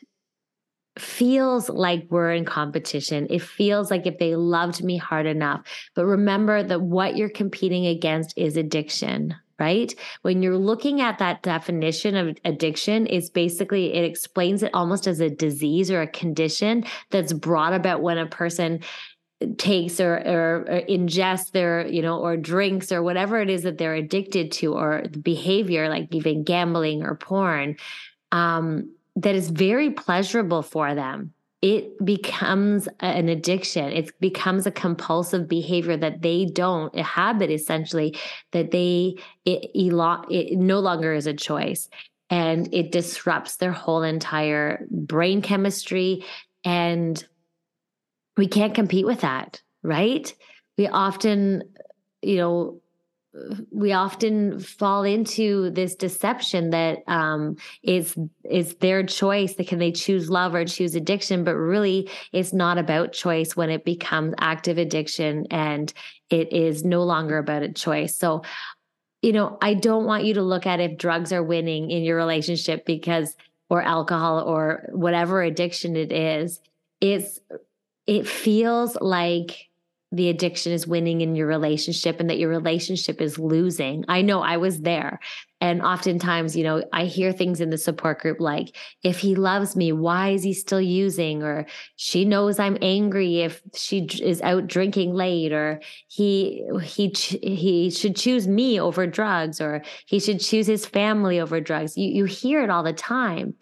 feels 0.98 1.70
like 1.70 2.06
we're 2.10 2.30
in 2.30 2.44
competition. 2.44 3.26
It 3.30 3.40
feels 3.40 3.90
like 3.90 4.06
if 4.06 4.18
they 4.18 4.36
loved 4.36 4.84
me 4.84 4.98
hard 4.98 5.24
enough. 5.24 5.62
But 5.94 6.04
remember 6.04 6.62
that 6.62 6.82
what 6.82 7.16
you're 7.16 7.30
competing 7.30 7.86
against 7.86 8.34
is 8.36 8.58
addiction, 8.58 9.34
right? 9.58 9.94
When 10.20 10.42
you're 10.42 10.58
looking 10.58 11.00
at 11.00 11.16
that 11.20 11.42
definition 11.42 12.16
of 12.16 12.36
addiction, 12.44 13.06
it's 13.08 13.30
basically, 13.30 13.94
it 13.94 14.04
explains 14.04 14.62
it 14.62 14.74
almost 14.74 15.06
as 15.06 15.20
a 15.20 15.30
disease 15.30 15.90
or 15.90 16.02
a 16.02 16.06
condition 16.06 16.84
that's 17.08 17.32
brought 17.32 17.72
about 17.72 18.02
when 18.02 18.18
a 18.18 18.26
person 18.26 18.80
takes 19.56 20.00
or, 20.00 20.16
or, 20.16 20.66
or, 20.68 20.82
ingests 20.82 21.52
their 21.52 21.86
you 21.86 22.02
know 22.02 22.18
or 22.18 22.36
drinks 22.36 22.92
or 22.92 23.02
whatever 23.02 23.40
it 23.40 23.48
is 23.48 23.62
that 23.62 23.78
they're 23.78 23.94
addicted 23.94 24.52
to 24.52 24.74
or 24.74 25.04
the 25.10 25.18
behavior 25.18 25.88
like 25.88 26.14
even 26.14 26.44
gambling 26.44 27.02
or 27.02 27.14
porn 27.14 27.74
um, 28.32 28.90
that 29.22 29.34
is 29.34 29.50
very 29.50 29.90
pleasurable 29.90 30.62
for 30.62 30.94
them 30.94 31.32
it 31.62 32.02
becomes 32.04 32.88
an 33.00 33.28
addiction. 33.28 33.92
It 33.92 34.18
becomes 34.18 34.66
a 34.66 34.70
compulsive 34.70 35.46
behavior 35.46 35.96
that 35.98 36.22
they 36.22 36.46
don't 36.46 36.94
a 36.96 37.02
habit 37.02 37.50
essentially 37.50 38.16
that 38.52 38.70
they 38.70 39.16
it, 39.44 39.70
it 39.74 40.58
no 40.58 40.80
longer 40.80 41.12
is 41.12 41.26
a 41.26 41.34
choice. 41.34 41.88
And 42.30 42.72
it 42.72 42.92
disrupts 42.92 43.56
their 43.56 43.72
whole 43.72 44.02
entire 44.02 44.86
brain 44.90 45.42
chemistry. 45.42 46.24
And 46.64 47.22
we 48.36 48.46
can't 48.46 48.74
compete 48.74 49.04
with 49.04 49.20
that, 49.20 49.60
right? 49.82 50.32
We 50.78 50.86
often, 50.86 51.64
you 52.22 52.36
know, 52.36 52.80
we 53.70 53.92
often 53.92 54.58
fall 54.58 55.04
into 55.04 55.70
this 55.70 55.94
deception 55.94 56.70
that 56.70 56.98
um, 57.06 57.56
is 57.82 58.16
is 58.48 58.74
their 58.76 59.04
choice. 59.04 59.54
That 59.54 59.68
can 59.68 59.78
they 59.78 59.92
choose 59.92 60.28
love 60.28 60.54
or 60.54 60.64
choose 60.64 60.94
addiction? 60.94 61.44
But 61.44 61.54
really 61.54 62.10
it's 62.32 62.52
not 62.52 62.78
about 62.78 63.12
choice 63.12 63.56
when 63.56 63.70
it 63.70 63.84
becomes 63.84 64.34
active 64.40 64.78
addiction 64.78 65.46
and 65.50 65.92
it 66.28 66.52
is 66.52 66.84
no 66.84 67.04
longer 67.04 67.38
about 67.38 67.62
a 67.62 67.72
choice. 67.72 68.16
So 68.16 68.42
you 69.22 69.34
know 69.34 69.58
i 69.60 69.74
don't 69.74 70.06
want 70.06 70.24
you 70.24 70.32
to 70.32 70.40
look 70.40 70.66
at 70.66 70.80
if 70.80 70.96
drugs 70.96 71.30
are 71.30 71.42
winning 71.42 71.90
in 71.90 72.02
your 72.02 72.16
relationship 72.16 72.86
because 72.86 73.36
or 73.70 73.80
alcohol 73.80 74.40
or 74.40 74.84
whatever 74.90 75.42
addiction 75.42 75.96
it 75.96 76.12
is. 76.12 76.60
It's 77.00 77.38
it 78.06 78.26
feels 78.26 78.96
like 79.00 79.69
the 80.12 80.28
addiction 80.28 80.72
is 80.72 80.86
winning 80.86 81.20
in 81.20 81.36
your 81.36 81.46
relationship 81.46 82.18
and 82.18 82.28
that 82.28 82.38
your 82.38 82.48
relationship 82.48 83.20
is 83.20 83.38
losing. 83.38 84.04
I 84.08 84.22
know 84.22 84.40
I 84.42 84.56
was 84.56 84.80
there. 84.80 85.20
And 85.60 85.82
oftentimes, 85.82 86.56
you 86.56 86.64
know, 86.64 86.82
I 86.92 87.04
hear 87.04 87.32
things 87.32 87.60
in 87.60 87.70
the 87.70 87.78
support 87.78 88.20
group 88.20 88.40
like, 88.40 88.74
if 89.04 89.18
he 89.18 89.34
loves 89.34 89.76
me, 89.76 89.92
why 89.92 90.30
is 90.30 90.42
he 90.42 90.54
still 90.54 90.80
using? 90.80 91.42
Or 91.42 91.66
she 91.96 92.24
knows 92.24 92.58
I'm 92.58 92.78
angry 92.80 93.42
if 93.42 93.62
she 93.74 94.06
is 94.22 94.40
out 94.40 94.66
drinking 94.66 95.14
late, 95.14 95.52
or 95.52 95.80
he, 96.08 96.64
he, 96.82 97.08
he 97.08 97.90
should 97.90 98.16
choose 98.16 98.48
me 98.48 98.80
over 98.80 99.06
drugs, 99.06 99.60
or 99.60 99.82
he 100.06 100.18
should 100.18 100.40
choose 100.40 100.66
his 100.66 100.86
family 100.86 101.38
over 101.38 101.60
drugs. 101.60 101.96
You, 101.96 102.08
you 102.08 102.24
hear 102.24 102.62
it 102.64 102.70
all 102.70 102.82
the 102.82 102.94
time. 102.94 103.54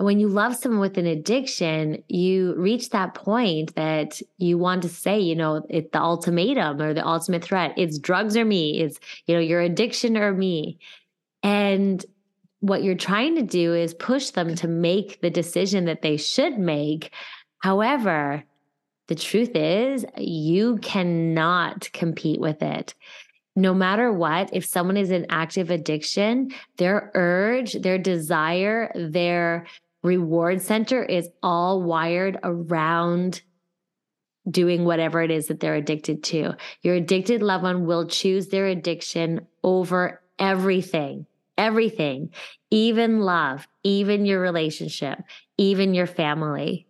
And 0.00 0.06
when 0.06 0.18
you 0.18 0.28
love 0.28 0.56
someone 0.56 0.80
with 0.80 0.96
an 0.96 1.04
addiction, 1.04 2.02
you 2.08 2.54
reach 2.54 2.88
that 2.88 3.12
point 3.12 3.74
that 3.74 4.22
you 4.38 4.56
want 4.56 4.80
to 4.80 4.88
say, 4.88 5.20
you 5.20 5.36
know, 5.36 5.66
it's 5.68 5.90
the 5.90 6.00
ultimatum 6.00 6.80
or 6.80 6.94
the 6.94 7.06
ultimate 7.06 7.44
threat. 7.44 7.74
It's 7.76 7.98
drugs 7.98 8.34
or 8.34 8.46
me. 8.46 8.80
It's, 8.80 8.98
you 9.26 9.34
know, 9.34 9.42
your 9.42 9.60
addiction 9.60 10.16
or 10.16 10.32
me. 10.32 10.78
And 11.42 12.02
what 12.60 12.82
you're 12.82 12.94
trying 12.94 13.34
to 13.34 13.42
do 13.42 13.74
is 13.74 13.92
push 13.92 14.30
them 14.30 14.54
to 14.54 14.68
make 14.68 15.20
the 15.20 15.28
decision 15.28 15.84
that 15.84 16.00
they 16.00 16.16
should 16.16 16.58
make. 16.58 17.12
However, 17.58 18.42
the 19.08 19.16
truth 19.16 19.54
is, 19.54 20.06
you 20.16 20.78
cannot 20.78 21.92
compete 21.92 22.40
with 22.40 22.62
it 22.62 22.94
no 23.56 23.74
matter 23.74 24.12
what, 24.12 24.48
if 24.52 24.64
someone 24.64 24.96
is 24.96 25.10
in 25.10 25.26
active 25.28 25.70
addiction, 25.70 26.52
their 26.76 27.10
urge, 27.14 27.74
their 27.74 27.98
desire, 27.98 28.92
their 28.94 29.66
reward 30.02 30.62
center 30.62 31.02
is 31.02 31.28
all 31.42 31.82
wired 31.82 32.38
around 32.42 33.42
doing 34.48 34.84
whatever 34.84 35.22
it 35.22 35.30
is 35.30 35.48
that 35.48 35.60
they're 35.60 35.74
addicted 35.74 36.24
to. 36.24 36.54
Your 36.82 36.94
addicted 36.94 37.42
loved 37.42 37.64
one 37.64 37.86
will 37.86 38.06
choose 38.06 38.48
their 38.48 38.66
addiction 38.66 39.46
over 39.62 40.22
everything, 40.38 41.26
everything, 41.58 42.30
even 42.70 43.20
love, 43.20 43.68
even 43.82 44.24
your 44.24 44.40
relationship, 44.40 45.22
even 45.58 45.94
your 45.94 46.06
family. 46.06 46.86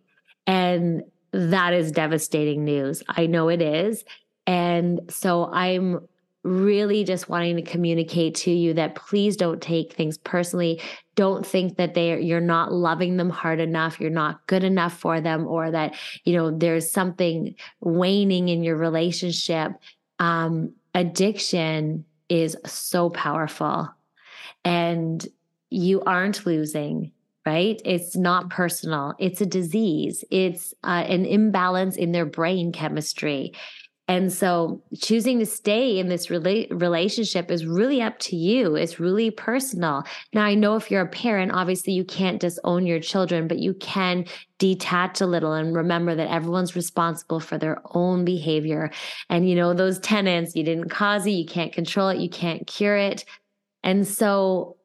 And 0.47 1.03
that 1.33 1.73
is 1.73 1.91
devastating 1.91 2.63
news. 2.63 3.03
I 3.07 3.25
know 3.27 3.49
it 3.49 3.61
is. 3.61 4.03
And 4.47 5.01
so 5.09 5.49
I'm 5.51 6.07
really 6.43 7.03
just 7.03 7.29
wanting 7.29 7.55
to 7.55 7.61
communicate 7.61 8.33
to 8.33 8.51
you 8.51 8.73
that 8.73 8.95
please 8.95 9.37
don't 9.37 9.61
take 9.61 9.93
things 9.93 10.17
personally. 10.17 10.81
Don't 11.15 11.45
think 11.45 11.77
that 11.77 11.93
they 11.93 12.19
you're 12.21 12.41
not 12.41 12.73
loving 12.73 13.17
them 13.17 13.29
hard 13.29 13.59
enough 13.59 13.99
you're 13.99 14.09
not 14.09 14.45
good 14.47 14.63
enough 14.63 14.97
for 14.97 15.21
them 15.21 15.45
or 15.45 15.69
that 15.69 15.95
you 16.23 16.33
know 16.33 16.49
there's 16.49 16.91
something 16.91 17.55
waning 17.79 18.49
in 18.49 18.63
your 18.63 18.75
relationship. 18.75 19.73
Um, 20.19 20.73
addiction 20.95 22.05
is 22.29 22.57
so 22.65 23.09
powerful 23.09 23.89
and 24.63 25.27
you 25.69 26.01
aren't 26.03 26.45
losing 26.45 27.11
right? 27.45 27.81
It's 27.83 28.15
not 28.15 28.51
personal. 28.51 29.15
It's 29.17 29.41
a 29.41 29.45
disease. 29.47 30.23
It's 30.29 30.75
uh, 30.83 31.05
an 31.07 31.25
imbalance 31.25 31.97
in 31.97 32.11
their 32.11 32.25
brain 32.25 32.71
chemistry 32.71 33.53
and 34.11 34.33
so 34.33 34.83
choosing 34.99 35.39
to 35.39 35.45
stay 35.45 35.97
in 35.97 36.09
this 36.09 36.27
rela- 36.27 36.67
relationship 36.69 37.49
is 37.49 37.65
really 37.65 38.01
up 38.01 38.19
to 38.19 38.35
you. 38.35 38.75
It's 38.75 38.99
really 38.99 39.31
personal. 39.31 40.03
Now, 40.33 40.43
I 40.43 40.53
know 40.53 40.75
if 40.75 40.91
you're 40.91 41.03
a 41.03 41.07
parent, 41.07 41.53
obviously 41.53 41.93
you 41.93 42.03
can't 42.03 42.41
disown 42.41 42.85
your 42.85 42.99
children, 42.99 43.47
but 43.47 43.59
you 43.59 43.73
can 43.75 44.25
detach 44.57 45.21
a 45.21 45.25
little 45.25 45.53
and 45.53 45.73
remember 45.73 46.13
that 46.13 46.29
everyone's 46.29 46.75
responsible 46.75 47.39
for 47.39 47.57
their 47.57 47.81
own 47.95 48.25
behavior. 48.25 48.91
And, 49.29 49.49
you 49.49 49.55
know, 49.55 49.73
those 49.73 49.97
tenants, 49.99 50.57
you 50.57 50.63
didn't 50.65 50.89
cause 50.89 51.25
it, 51.25 51.31
you 51.31 51.45
can't 51.45 51.71
control 51.71 52.09
it, 52.09 52.19
you 52.19 52.29
can't 52.29 52.67
cure 52.67 52.97
it. 52.97 53.23
And 53.81 54.05
so 54.05 54.75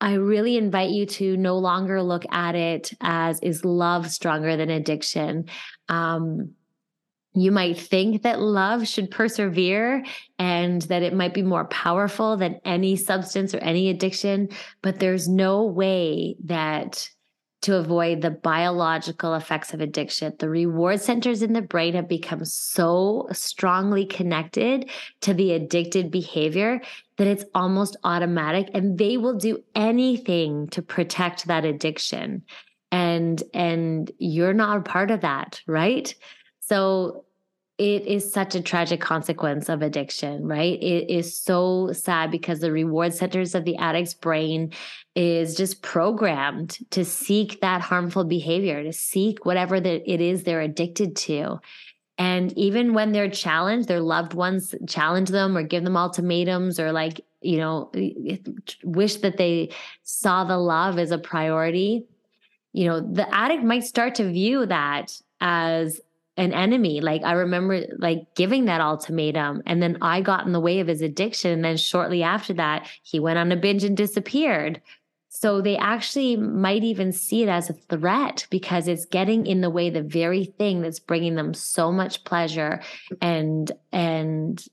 I 0.00 0.14
really 0.14 0.56
invite 0.56 0.90
you 0.90 1.06
to 1.06 1.36
no 1.36 1.58
longer 1.58 2.02
look 2.02 2.24
at 2.32 2.56
it 2.56 2.92
as 3.00 3.38
is 3.38 3.64
love 3.64 4.10
stronger 4.10 4.56
than 4.56 4.68
addiction? 4.68 5.46
Um, 5.88 6.56
you 7.42 7.52
might 7.52 7.78
think 7.78 8.22
that 8.22 8.40
love 8.40 8.86
should 8.86 9.10
persevere 9.10 10.04
and 10.38 10.82
that 10.82 11.02
it 11.02 11.14
might 11.14 11.34
be 11.34 11.42
more 11.42 11.66
powerful 11.66 12.36
than 12.36 12.60
any 12.64 12.96
substance 12.96 13.54
or 13.54 13.58
any 13.58 13.90
addiction, 13.90 14.48
but 14.82 14.98
there's 14.98 15.28
no 15.28 15.64
way 15.64 16.36
that 16.44 17.08
to 17.60 17.76
avoid 17.76 18.22
the 18.22 18.30
biological 18.30 19.34
effects 19.34 19.74
of 19.74 19.80
addiction. 19.80 20.32
The 20.38 20.48
reward 20.48 21.00
centers 21.00 21.42
in 21.42 21.52
the 21.52 21.62
brain 21.62 21.94
have 21.94 22.08
become 22.08 22.44
so 22.44 23.28
strongly 23.32 24.06
connected 24.06 24.88
to 25.22 25.34
the 25.34 25.52
addicted 25.52 26.10
behavior 26.10 26.80
that 27.16 27.26
it's 27.26 27.44
almost 27.54 27.96
automatic 28.04 28.70
and 28.74 28.96
they 28.96 29.16
will 29.16 29.36
do 29.36 29.62
anything 29.74 30.68
to 30.68 30.82
protect 30.82 31.46
that 31.46 31.64
addiction. 31.64 32.44
And 32.92 33.42
and 33.52 34.10
you're 34.18 34.54
not 34.54 34.78
a 34.78 34.82
part 34.82 35.10
of 35.10 35.22
that, 35.22 35.60
right? 35.66 36.14
So 36.60 37.24
it 37.78 38.06
is 38.06 38.32
such 38.32 38.56
a 38.56 38.60
tragic 38.60 39.00
consequence 39.00 39.68
of 39.68 39.82
addiction, 39.82 40.46
right? 40.48 40.82
It 40.82 41.08
is 41.08 41.34
so 41.34 41.92
sad 41.92 42.32
because 42.32 42.58
the 42.58 42.72
reward 42.72 43.14
centers 43.14 43.54
of 43.54 43.64
the 43.64 43.76
addict's 43.76 44.14
brain 44.14 44.72
is 45.14 45.54
just 45.54 45.80
programmed 45.80 46.78
to 46.90 47.04
seek 47.04 47.60
that 47.60 47.80
harmful 47.80 48.24
behavior, 48.24 48.82
to 48.82 48.92
seek 48.92 49.46
whatever 49.46 49.78
that 49.78 50.12
it 50.12 50.20
is 50.20 50.42
they're 50.42 50.60
addicted 50.60 51.14
to. 51.14 51.60
And 52.18 52.52
even 52.58 52.94
when 52.94 53.12
they're 53.12 53.30
challenged, 53.30 53.86
their 53.86 54.00
loved 54.00 54.34
ones 54.34 54.74
challenge 54.88 55.28
them 55.28 55.56
or 55.56 55.62
give 55.62 55.84
them 55.84 55.96
ultimatums 55.96 56.80
or 56.80 56.90
like, 56.90 57.20
you 57.42 57.58
know, 57.58 57.92
wish 58.82 59.16
that 59.16 59.36
they 59.36 59.70
saw 60.02 60.42
the 60.42 60.58
love 60.58 60.98
as 60.98 61.12
a 61.12 61.18
priority. 61.18 62.06
You 62.72 62.88
know, 62.88 63.00
the 63.00 63.32
addict 63.32 63.62
might 63.62 63.84
start 63.84 64.16
to 64.16 64.28
view 64.28 64.66
that 64.66 65.16
as 65.40 66.00
an 66.38 66.52
enemy. 66.54 67.00
Like 67.00 67.22
I 67.24 67.32
remember 67.32 67.84
like 67.98 68.34
giving 68.34 68.64
that 68.66 68.80
ultimatum 68.80 69.62
and 69.66 69.82
then 69.82 69.98
I 70.00 70.20
got 70.20 70.46
in 70.46 70.52
the 70.52 70.60
way 70.60 70.80
of 70.80 70.86
his 70.86 71.02
addiction. 71.02 71.50
And 71.50 71.64
then 71.64 71.76
shortly 71.76 72.22
after 72.22 72.54
that, 72.54 72.88
he 73.02 73.20
went 73.20 73.38
on 73.38 73.52
a 73.52 73.56
binge 73.56 73.84
and 73.84 73.96
disappeared. 73.96 74.80
So 75.28 75.60
they 75.60 75.76
actually 75.76 76.36
might 76.36 76.84
even 76.84 77.12
see 77.12 77.42
it 77.42 77.48
as 77.48 77.68
a 77.68 77.74
threat 77.74 78.46
because 78.50 78.88
it's 78.88 79.04
getting 79.04 79.46
in 79.46 79.60
the 79.60 79.68
way 79.68 79.90
the 79.90 80.02
very 80.02 80.44
thing 80.44 80.80
that's 80.80 81.00
bringing 81.00 81.34
them 81.34 81.52
so 81.52 81.92
much 81.92 82.24
pleasure 82.24 82.80
and 83.20 83.70
and 83.92 84.64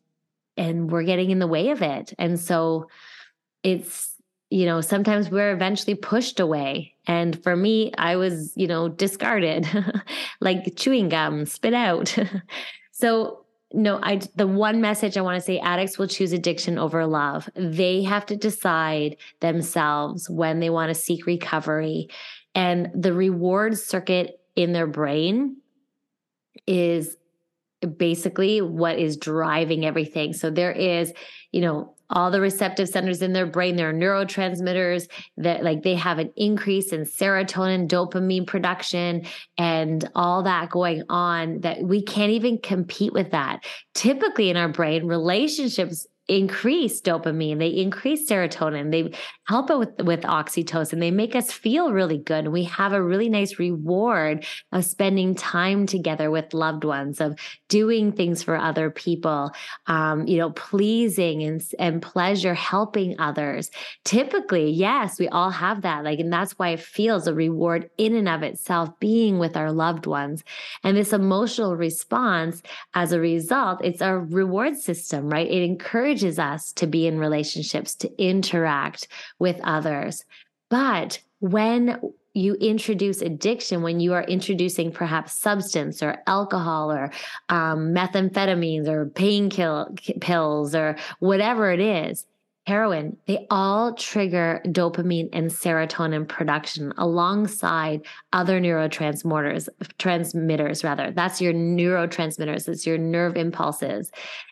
and 0.57 0.89
we're 0.89 1.03
getting 1.03 1.31
in 1.31 1.39
the 1.39 1.47
way 1.47 1.69
of 1.69 1.81
it. 1.81 2.13
And 2.17 2.39
so 2.39 2.87
it's 3.63 4.14
you 4.55 4.65
know, 4.65 4.79
sometimes 4.79 5.29
we're 5.29 5.51
eventually 5.51 5.95
pushed 5.95 6.39
away. 6.39 6.93
And 7.07 7.43
for 7.43 7.57
me, 7.57 7.91
I 7.97 8.15
was, 8.15 8.53
you 8.55 8.67
know, 8.67 8.87
discarded 8.87 9.67
like 10.39 10.77
chewing 10.77 11.09
gum, 11.09 11.45
spit 11.45 11.73
out. 11.73 12.17
so 12.91 13.43
no, 13.73 13.99
I 14.01 14.21
the 14.35 14.47
one 14.47 14.79
message 14.79 15.17
I 15.17 15.21
want 15.21 15.35
to 15.35 15.45
say 15.45 15.59
addicts 15.59 15.97
will 15.97 16.07
choose 16.07 16.31
addiction 16.31 16.77
over 16.77 17.05
love. 17.05 17.49
They 17.57 18.03
have 18.03 18.25
to 18.27 18.37
decide 18.37 19.17
themselves 19.41 20.29
when 20.29 20.61
they 20.61 20.69
want 20.69 20.87
to 20.87 20.95
seek 20.95 21.25
recovery. 21.25 22.07
And 22.53 22.89
the 22.95 23.11
reward 23.11 23.77
circuit 23.77 24.39
in 24.55 24.71
their 24.71 24.87
brain 24.87 25.57
is 26.65 27.17
basically 27.97 28.61
what 28.61 28.97
is 28.99 29.17
driving 29.17 29.85
everything. 29.85 30.31
So 30.31 30.49
there 30.49 30.71
is, 30.71 31.11
you 31.51 31.59
know, 31.59 31.94
all 32.09 32.31
the 32.31 32.41
receptive 32.41 32.89
centers 32.89 33.21
in 33.21 33.33
their 33.33 33.45
brain, 33.45 33.75
there 33.75 33.89
are 33.89 33.93
neurotransmitters 33.93 35.07
that 35.37 35.63
like 35.63 35.83
they 35.83 35.95
have 35.95 36.19
an 36.19 36.31
increase 36.35 36.93
in 36.93 37.01
serotonin, 37.01 37.87
dopamine 37.87 38.47
production, 38.47 39.25
and 39.57 40.09
all 40.15 40.43
that 40.43 40.69
going 40.69 41.03
on 41.09 41.61
that 41.61 41.81
we 41.81 42.01
can't 42.01 42.31
even 42.31 42.57
compete 42.57 43.13
with 43.13 43.31
that. 43.31 43.65
Typically 43.93 44.49
in 44.49 44.57
our 44.57 44.69
brain, 44.69 45.07
relationships 45.07 46.07
increase 46.27 47.01
dopamine, 47.01 47.59
they 47.59 47.67
increase 47.67 48.27
serotonin, 48.27 48.91
they 48.91 49.13
help 49.47 49.69
it 49.69 49.77
with, 49.77 50.01
with 50.01 50.21
oxytocin, 50.21 50.99
they 50.99 51.11
make 51.11 51.35
us 51.35 51.51
feel 51.51 51.93
really 51.93 52.17
good. 52.17 52.47
We 52.47 52.63
have 52.63 52.93
a 52.93 53.03
really 53.03 53.29
nice 53.29 53.59
reward 53.59 54.43
of 54.71 54.85
spending 54.85 55.35
time 55.35 55.85
together 55.85 56.31
with 56.31 56.53
loved 56.53 56.83
ones, 56.83 57.21
of 57.21 57.37
doing 57.69 58.11
things 58.11 58.41
for 58.41 58.57
other 58.57 58.89
people, 58.89 59.51
um, 59.85 60.25
you 60.27 60.37
know, 60.37 60.49
pleasing 60.51 61.43
and, 61.43 61.63
and 61.77 62.01
pleasure, 62.01 62.55
helping 62.55 63.19
others. 63.19 63.69
Typically, 64.03 64.71
yes, 64.71 65.19
we 65.19 65.27
all 65.27 65.51
have 65.51 65.83
that. 65.83 66.03
Like, 66.03 66.19
and 66.19 66.33
that's 66.33 66.53
why 66.53 66.69
it 66.69 66.79
feels 66.79 67.27
a 67.27 67.35
reward 67.35 67.89
in 67.99 68.15
and 68.15 68.27
of 68.27 68.41
itself 68.41 68.89
being 68.99 69.37
with 69.37 69.55
our 69.55 69.71
loved 69.71 70.07
ones. 70.07 70.43
And 70.83 70.97
this 70.97 71.13
emotional 71.13 71.75
response, 71.75 72.63
as 72.95 73.11
a 73.11 73.19
result, 73.19 73.81
it's 73.83 74.01
our 74.01 74.19
reward 74.19 74.75
system, 74.77 75.29
right? 75.29 75.47
It 75.47 75.61
encourages 75.63 76.14
encourages 76.15 76.39
us 76.39 76.71
to 76.73 76.87
be 76.87 77.07
in 77.07 77.19
relationships, 77.19 77.95
to 77.95 78.09
interact 78.17 79.07
with 79.39 79.59
others. 79.63 80.23
But 80.69 81.19
when 81.39 81.99
you 82.33 82.55
introduce 82.55 83.21
addiction, 83.21 83.81
when 83.81 83.99
you 83.99 84.13
are 84.13 84.23
introducing 84.23 84.91
perhaps 84.91 85.33
substance 85.33 86.01
or 86.01 86.17
alcohol 86.27 86.91
or 86.91 87.11
um, 87.49 87.93
methamphetamines 87.93 88.87
or 88.87 89.07
painkiller 89.07 89.89
pills 90.21 90.75
or 90.75 90.95
whatever 91.19 91.71
it 91.71 91.79
is, 91.79 92.25
heroin, 92.65 93.15
they 93.27 93.45
all 93.51 93.93
trigger 93.93 94.61
dopamine 94.65 95.29
and 95.33 95.51
serotonin 95.51 96.27
production 96.27 96.93
alongside 96.97 98.05
other 98.33 98.59
neurotransmitters, 98.59 99.69
transmitters 99.99 100.83
rather. 100.83 101.11
That's 101.11 101.39
your 101.39 101.53
neurotransmitters, 101.53 102.67
it's 102.67 102.87
your 102.87 102.97
nerve 102.97 103.37
impulses. 103.37 104.11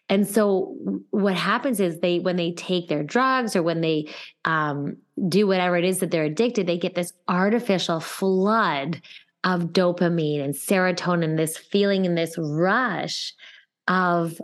And 0.10 0.28
so 0.28 0.76
what 1.10 1.36
happens 1.36 1.80
is 1.80 2.00
they 2.00 2.20
when 2.20 2.36
they 2.36 2.52
take 2.52 2.88
their 2.88 3.04
drugs 3.04 3.56
or 3.56 3.64
when 3.64 3.82
they 3.82 4.10
um, 4.46 4.98
do 5.28 5.48
whatever 5.48 5.76
it 5.78 5.86
is 5.86 6.00
that 6.00 6.12
they're 6.12 6.26
addicted, 6.26 6.68
they 6.68 6.78
get 6.78 6.94
this 6.94 7.14
artificial 7.28 8.00
flood 8.00 9.02
of 9.44 9.74
dopamine 9.74 10.44
and 10.44 10.54
serotonin, 10.54 11.36
this 11.36 11.58
feeling 11.58 12.06
and 12.06 12.18
this 12.18 12.36
rush 12.38 13.34
of 13.88 14.40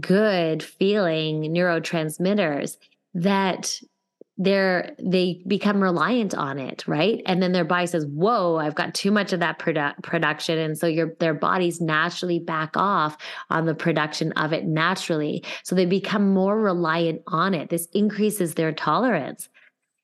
good 0.00 0.62
feeling 0.62 1.42
neurotransmitters 1.42 2.76
that 3.14 3.78
they're 4.38 4.94
they 4.98 5.42
become 5.46 5.82
reliant 5.82 6.34
on 6.34 6.58
it 6.58 6.88
right? 6.88 7.20
And 7.26 7.42
then 7.42 7.52
their 7.52 7.64
body 7.64 7.86
says 7.86 8.06
whoa 8.06 8.56
i've 8.56 8.74
got 8.74 8.94
too 8.94 9.10
much 9.10 9.32
of 9.32 9.40
that 9.40 9.58
produ- 9.58 10.02
production. 10.02 10.58
And 10.58 10.76
so 10.76 10.86
your 10.86 11.14
their 11.20 11.34
bodies 11.34 11.80
naturally 11.80 12.38
back 12.38 12.70
off 12.76 13.16
on 13.50 13.66
the 13.66 13.74
production 13.74 14.32
of 14.32 14.52
it 14.52 14.64
naturally. 14.64 15.44
So 15.64 15.74
they 15.74 15.86
become 15.86 16.32
more 16.32 16.58
reliant 16.58 17.22
on 17.26 17.54
it. 17.54 17.68
This 17.68 17.86
increases 17.92 18.54
their 18.54 18.72
tolerance 18.72 19.48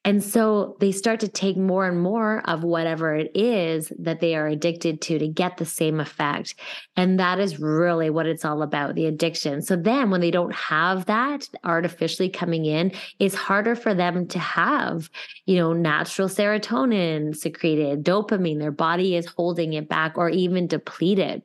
and 0.09 0.25
so 0.25 0.75
they 0.81 0.91
start 0.91 1.21
to 1.21 1.29
take 1.29 1.59
more 1.59 1.87
and 1.87 2.01
more 2.01 2.41
of 2.47 2.65
whatever 2.65 3.15
it 3.15 3.31
is 3.35 3.93
that 3.99 4.21
they 4.21 4.35
are 4.37 4.47
addicted 4.47 5.03
to 5.03 5.19
to 5.19 5.29
get 5.29 5.59
the 5.59 5.67
same 5.67 6.01
effect. 6.01 6.55
And 6.97 7.21
that 7.21 7.39
is 7.39 7.61
really 7.61 8.09
what 8.09 8.25
it's 8.25 8.43
all 8.43 8.63
about 8.63 8.95
the 8.95 9.05
addiction. 9.05 9.61
So 9.61 9.77
then 9.77 10.09
when 10.09 10.23
they 10.23 10.31
don't 10.31 10.55
have 10.55 11.05
that 11.05 11.47
artificially 11.63 12.31
coming 12.31 12.65
in, 12.65 12.93
it's 13.19 13.35
harder 13.35 13.77
for 13.77 13.93
them 13.93 14.27
to 14.29 14.39
have, 14.39 15.11
you 15.45 15.57
know, 15.57 15.75
natural 15.75 16.29
serotonin 16.29 17.37
secreted, 17.37 18.03
dopamine. 18.03 18.61
Their 18.61 18.71
body 18.71 19.15
is 19.15 19.27
holding 19.27 19.75
it 19.75 19.91
back 19.91 20.17
or 20.17 20.31
even 20.31 20.67
depleted. 20.69 21.43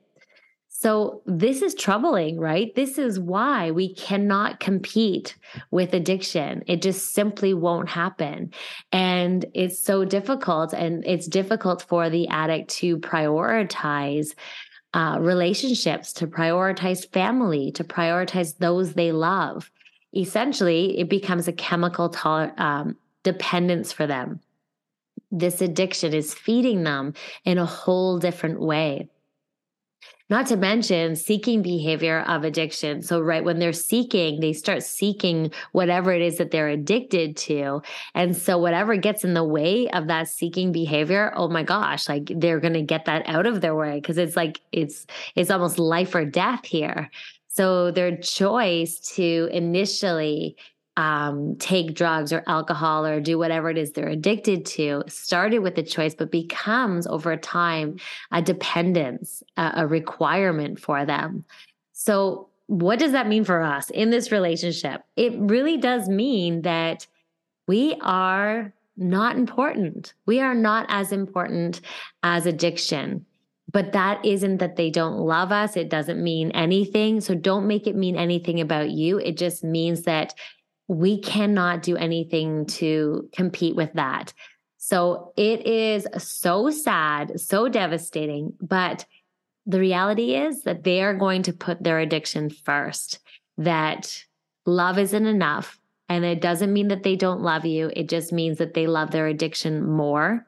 So 0.84 1.22
this 1.24 1.62
is 1.62 1.74
troubling, 1.74 2.38
right? 2.38 2.74
This 2.74 2.98
is 2.98 3.18
why 3.18 3.70
we 3.70 3.94
cannot 3.94 4.60
compete 4.60 5.34
with 5.70 5.94
addiction. 5.94 6.62
It 6.66 6.82
just 6.82 7.14
simply 7.14 7.54
won't 7.54 7.88
happen. 7.88 8.52
And 8.92 9.46
it's 9.54 9.80
so 9.80 10.04
difficult. 10.04 10.74
And 10.74 11.02
it's 11.06 11.26
difficult 11.26 11.80
for 11.80 12.10
the 12.10 12.28
addict 12.28 12.68
to 12.80 12.98
prioritize 12.98 14.34
uh, 14.92 15.16
relationships, 15.20 16.12
to 16.12 16.26
prioritize 16.26 17.10
family, 17.10 17.72
to 17.72 17.82
prioritize 17.82 18.58
those 18.58 18.92
they 18.92 19.10
love. 19.10 19.70
Essentially, 20.14 20.98
it 20.98 21.08
becomes 21.08 21.48
a 21.48 21.52
chemical 21.54 22.10
toler- 22.10 22.52
um, 22.58 22.94
dependence 23.22 23.90
for 23.90 24.06
them. 24.06 24.38
This 25.30 25.62
addiction 25.62 26.12
is 26.12 26.34
feeding 26.34 26.82
them 26.82 27.14
in 27.46 27.56
a 27.56 27.64
whole 27.64 28.18
different 28.18 28.60
way. 28.60 29.08
Not 30.30 30.46
to 30.46 30.56
mention 30.56 31.16
seeking 31.16 31.60
behavior 31.60 32.20
of 32.20 32.44
addiction. 32.44 33.02
So, 33.02 33.20
right 33.20 33.44
when 33.44 33.58
they're 33.58 33.74
seeking, 33.74 34.40
they 34.40 34.54
start 34.54 34.82
seeking 34.82 35.52
whatever 35.72 36.12
it 36.12 36.22
is 36.22 36.38
that 36.38 36.50
they're 36.50 36.68
addicted 36.68 37.36
to. 37.38 37.82
And 38.14 38.34
so, 38.34 38.56
whatever 38.56 38.96
gets 38.96 39.22
in 39.22 39.34
the 39.34 39.44
way 39.44 39.86
of 39.90 40.06
that 40.06 40.28
seeking 40.28 40.72
behavior, 40.72 41.30
oh 41.36 41.48
my 41.48 41.62
gosh, 41.62 42.08
like 42.08 42.32
they're 42.36 42.60
going 42.60 42.72
to 42.72 42.82
get 42.82 43.04
that 43.04 43.28
out 43.28 43.44
of 43.44 43.60
their 43.60 43.74
way 43.74 44.00
because 44.00 44.16
it's 44.16 44.34
like 44.34 44.62
it's 44.72 45.06
it's 45.36 45.50
almost 45.50 45.78
life 45.78 46.14
or 46.14 46.24
death 46.24 46.64
here. 46.64 47.10
So, 47.48 47.90
their 47.90 48.16
choice 48.16 48.98
to 49.16 49.50
initially 49.52 50.56
um, 50.96 51.56
take 51.56 51.94
drugs 51.94 52.32
or 52.32 52.44
alcohol 52.46 53.04
or 53.04 53.20
do 53.20 53.36
whatever 53.36 53.68
it 53.68 53.76
is 53.78 53.92
they're 53.92 54.08
addicted 54.08 54.64
to 54.64 55.02
started 55.08 55.58
with 55.58 55.76
a 55.78 55.82
choice, 55.82 56.14
but 56.14 56.30
becomes 56.30 57.06
over 57.06 57.36
time 57.36 57.96
a 58.30 58.40
dependence, 58.40 59.42
a, 59.56 59.72
a 59.76 59.86
requirement 59.86 60.78
for 60.78 61.04
them. 61.04 61.44
So, 61.92 62.48
what 62.66 62.98
does 62.98 63.12
that 63.12 63.28
mean 63.28 63.44
for 63.44 63.60
us 63.60 63.90
in 63.90 64.10
this 64.10 64.32
relationship? 64.32 65.02
It 65.16 65.32
really 65.36 65.76
does 65.76 66.08
mean 66.08 66.62
that 66.62 67.06
we 67.66 67.96
are 68.00 68.72
not 68.96 69.36
important. 69.36 70.14
We 70.26 70.40
are 70.40 70.54
not 70.54 70.86
as 70.88 71.12
important 71.12 71.80
as 72.22 72.46
addiction. 72.46 73.26
But 73.72 73.92
that 73.92 74.24
isn't 74.24 74.58
that 74.58 74.76
they 74.76 74.88
don't 74.88 75.18
love 75.18 75.50
us. 75.50 75.76
It 75.76 75.88
doesn't 75.88 76.22
mean 76.22 76.52
anything. 76.52 77.20
So 77.20 77.34
don't 77.34 77.66
make 77.66 77.88
it 77.88 77.96
mean 77.96 78.16
anything 78.16 78.60
about 78.60 78.90
you. 78.90 79.18
It 79.18 79.36
just 79.36 79.64
means 79.64 80.02
that 80.02 80.32
we 80.88 81.20
cannot 81.20 81.82
do 81.82 81.96
anything 81.96 82.66
to 82.66 83.28
compete 83.32 83.74
with 83.74 83.92
that. 83.94 84.32
So 84.76 85.32
it 85.36 85.66
is 85.66 86.06
so 86.18 86.70
sad, 86.70 87.40
so 87.40 87.68
devastating. 87.68 88.52
But 88.60 89.06
the 89.66 89.80
reality 89.80 90.34
is 90.34 90.62
that 90.64 90.84
they 90.84 91.02
are 91.02 91.14
going 91.14 91.42
to 91.44 91.52
put 91.52 91.82
their 91.82 92.00
addiction 92.00 92.50
first, 92.50 93.20
that 93.56 94.22
love 94.66 94.98
isn't 94.98 95.26
enough. 95.26 95.78
And 96.10 96.24
it 96.24 96.42
doesn't 96.42 96.72
mean 96.72 96.88
that 96.88 97.02
they 97.02 97.16
don't 97.16 97.40
love 97.40 97.64
you, 97.64 97.90
it 97.96 98.10
just 98.10 98.32
means 98.32 98.58
that 98.58 98.74
they 98.74 98.86
love 98.86 99.10
their 99.10 99.26
addiction 99.26 99.88
more 99.88 100.46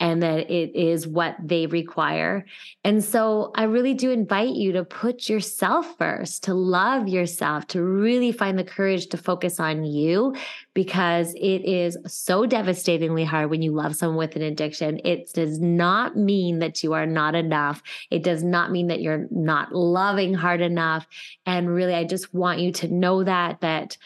and 0.00 0.22
that 0.22 0.50
it 0.50 0.74
is 0.74 1.06
what 1.06 1.36
they 1.42 1.66
require. 1.66 2.44
And 2.84 3.02
so 3.02 3.52
I 3.54 3.64
really 3.64 3.94
do 3.94 4.10
invite 4.10 4.54
you 4.54 4.72
to 4.72 4.84
put 4.84 5.28
yourself 5.28 5.96
first, 5.98 6.44
to 6.44 6.54
love 6.54 7.08
yourself, 7.08 7.66
to 7.68 7.82
really 7.82 8.32
find 8.32 8.58
the 8.58 8.64
courage 8.64 9.06
to 9.08 9.16
focus 9.16 9.60
on 9.60 9.84
you 9.84 10.34
because 10.74 11.34
it 11.34 11.64
is 11.64 11.96
so 12.06 12.46
devastatingly 12.46 13.24
hard 13.24 13.50
when 13.50 13.62
you 13.62 13.72
love 13.72 13.94
someone 13.94 14.18
with 14.18 14.36
an 14.36 14.42
addiction. 14.42 15.00
It 15.04 15.32
does 15.32 15.60
not 15.60 16.16
mean 16.16 16.58
that 16.60 16.82
you 16.82 16.94
are 16.94 17.06
not 17.06 17.34
enough. 17.34 17.82
It 18.10 18.22
does 18.22 18.42
not 18.42 18.72
mean 18.72 18.88
that 18.88 19.00
you're 19.00 19.26
not 19.30 19.72
loving 19.72 20.34
hard 20.34 20.60
enough. 20.60 21.06
And 21.46 21.72
really, 21.72 21.94
I 21.94 22.04
just 22.04 22.34
want 22.34 22.60
you 22.60 22.72
to 22.72 22.88
know 22.88 23.24
that, 23.24 23.60
that 23.60 23.96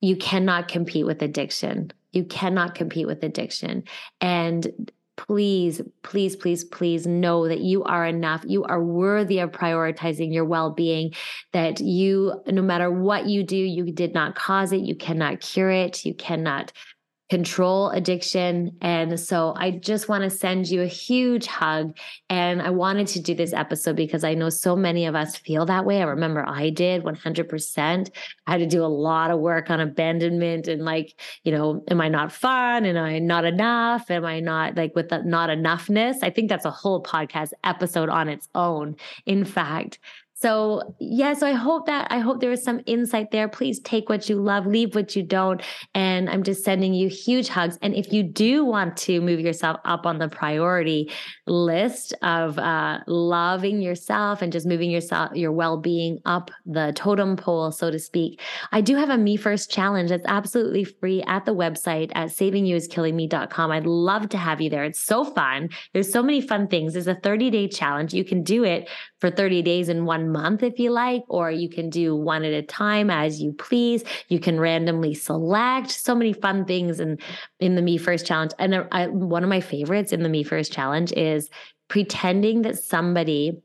you 0.00 0.16
cannot 0.16 0.68
compete 0.68 1.04
with 1.04 1.22
addiction. 1.22 1.92
You 2.12 2.24
cannot 2.24 2.74
compete 2.74 3.06
with 3.06 3.22
addiction. 3.22 3.84
And 4.20 4.90
please, 5.16 5.82
please, 6.02 6.34
please, 6.34 6.64
please 6.64 7.06
know 7.06 7.46
that 7.46 7.60
you 7.60 7.84
are 7.84 8.06
enough. 8.06 8.42
You 8.46 8.64
are 8.64 8.82
worthy 8.82 9.38
of 9.40 9.50
prioritizing 9.50 10.32
your 10.32 10.46
well 10.46 10.70
being, 10.70 11.12
that 11.52 11.80
you, 11.80 12.40
no 12.46 12.62
matter 12.62 12.90
what 12.90 13.26
you 13.26 13.42
do, 13.42 13.56
you 13.56 13.92
did 13.92 14.14
not 14.14 14.34
cause 14.34 14.72
it. 14.72 14.80
You 14.80 14.94
cannot 14.94 15.40
cure 15.40 15.70
it. 15.70 16.06
You 16.06 16.14
cannot 16.14 16.72
control 17.30 17.90
addiction. 17.90 18.76
And 18.80 19.18
so 19.18 19.54
I 19.56 19.70
just 19.70 20.08
want 20.08 20.24
to 20.24 20.30
send 20.30 20.68
you 20.68 20.82
a 20.82 20.86
huge 20.86 21.46
hug. 21.46 21.96
And 22.28 22.60
I 22.60 22.70
wanted 22.70 23.06
to 23.08 23.20
do 23.20 23.34
this 23.34 23.52
episode 23.52 23.94
because 23.94 24.24
I 24.24 24.34
know 24.34 24.50
so 24.50 24.74
many 24.74 25.06
of 25.06 25.14
us 25.14 25.36
feel 25.36 25.64
that 25.66 25.84
way. 25.84 26.02
I 26.02 26.06
remember 26.06 26.44
I 26.46 26.70
did 26.70 27.04
100%. 27.04 28.10
I 28.46 28.50
had 28.50 28.58
to 28.58 28.66
do 28.66 28.84
a 28.84 28.86
lot 28.86 29.30
of 29.30 29.38
work 29.38 29.70
on 29.70 29.78
abandonment 29.78 30.66
and 30.66 30.84
like, 30.84 31.14
you 31.44 31.52
know, 31.52 31.84
am 31.88 32.00
I 32.00 32.08
not 32.08 32.32
fun? 32.32 32.84
Am 32.84 32.96
I 32.96 33.20
not 33.20 33.44
enough? 33.44 34.10
Am 34.10 34.24
I 34.24 34.40
not 34.40 34.76
like 34.76 34.96
with 34.96 35.08
the 35.10 35.22
not 35.22 35.50
enoughness? 35.50 36.16
I 36.22 36.30
think 36.30 36.48
that's 36.48 36.64
a 36.64 36.70
whole 36.70 37.00
podcast 37.00 37.52
episode 37.62 38.08
on 38.08 38.28
its 38.28 38.48
own. 38.56 38.96
In 39.24 39.44
fact, 39.44 40.00
so 40.40 40.94
yeah, 40.98 41.34
so 41.34 41.46
I 41.46 41.52
hope 41.52 41.84
that 41.84 42.06
I 42.10 42.18
hope 42.18 42.40
there 42.40 42.48
was 42.48 42.62
some 42.62 42.80
insight 42.86 43.30
there. 43.30 43.46
Please 43.46 43.78
take 43.80 44.08
what 44.08 44.26
you 44.30 44.36
love, 44.36 44.66
leave 44.66 44.94
what 44.94 45.14
you 45.14 45.22
don't. 45.22 45.60
And 45.94 46.30
I'm 46.30 46.42
just 46.42 46.64
sending 46.64 46.94
you 46.94 47.08
huge 47.08 47.48
hugs. 47.48 47.78
And 47.82 47.94
if 47.94 48.10
you 48.10 48.22
do 48.22 48.64
want 48.64 48.96
to 48.98 49.20
move 49.20 49.40
yourself 49.40 49.78
up 49.84 50.06
on 50.06 50.18
the 50.18 50.28
priority 50.28 51.10
list 51.46 52.14
of 52.22 52.58
uh, 52.58 53.00
loving 53.06 53.82
yourself 53.82 54.40
and 54.40 54.50
just 54.50 54.66
moving 54.66 54.90
yourself, 54.90 55.34
your 55.34 55.52
well-being 55.52 56.18
up 56.24 56.50
the 56.64 56.92
totem 56.96 57.36
pole, 57.36 57.70
so 57.70 57.90
to 57.90 57.98
speak, 57.98 58.40
I 58.72 58.80
do 58.80 58.96
have 58.96 59.10
a 59.10 59.18
Me 59.18 59.36
First 59.36 59.70
challenge 59.70 60.08
that's 60.08 60.24
absolutely 60.26 60.84
free 60.84 61.22
at 61.24 61.44
the 61.44 61.54
website 61.54 62.12
at 62.14 62.30
savingyouiskillingme.com. 62.30 63.70
I'd 63.70 63.86
love 63.86 64.30
to 64.30 64.38
have 64.38 64.62
you 64.62 64.70
there. 64.70 64.84
It's 64.84 65.00
so 65.00 65.22
fun. 65.22 65.68
There's 65.92 66.10
so 66.10 66.22
many 66.22 66.40
fun 66.40 66.66
things. 66.66 66.96
It's 66.96 67.06
a 67.06 67.14
30-day 67.14 67.68
challenge. 67.68 68.14
You 68.14 68.24
can 68.24 68.42
do 68.42 68.64
it 68.64 68.88
for 69.18 69.30
30 69.30 69.60
days 69.60 69.90
in 69.90 70.06
one 70.06 70.29
month 70.30 70.62
if 70.62 70.78
you 70.78 70.90
like, 70.90 71.22
or 71.28 71.50
you 71.50 71.68
can 71.68 71.90
do 71.90 72.16
one 72.16 72.44
at 72.44 72.52
a 72.52 72.62
time 72.62 73.10
as 73.10 73.40
you 73.40 73.52
please. 73.52 74.04
You 74.28 74.40
can 74.40 74.60
randomly 74.60 75.14
select 75.14 75.90
so 75.90 76.14
many 76.14 76.32
fun 76.32 76.64
things 76.64 77.00
in, 77.00 77.18
in 77.58 77.74
the 77.74 77.82
Me 77.82 77.98
First 77.98 78.26
challenge. 78.26 78.52
And 78.58 78.86
I, 78.92 79.08
one 79.08 79.42
of 79.42 79.50
my 79.50 79.60
favorites 79.60 80.12
in 80.12 80.22
the 80.22 80.28
Me 80.28 80.42
First 80.42 80.72
challenge 80.72 81.12
is 81.12 81.50
pretending 81.88 82.62
that 82.62 82.78
somebody 82.78 83.60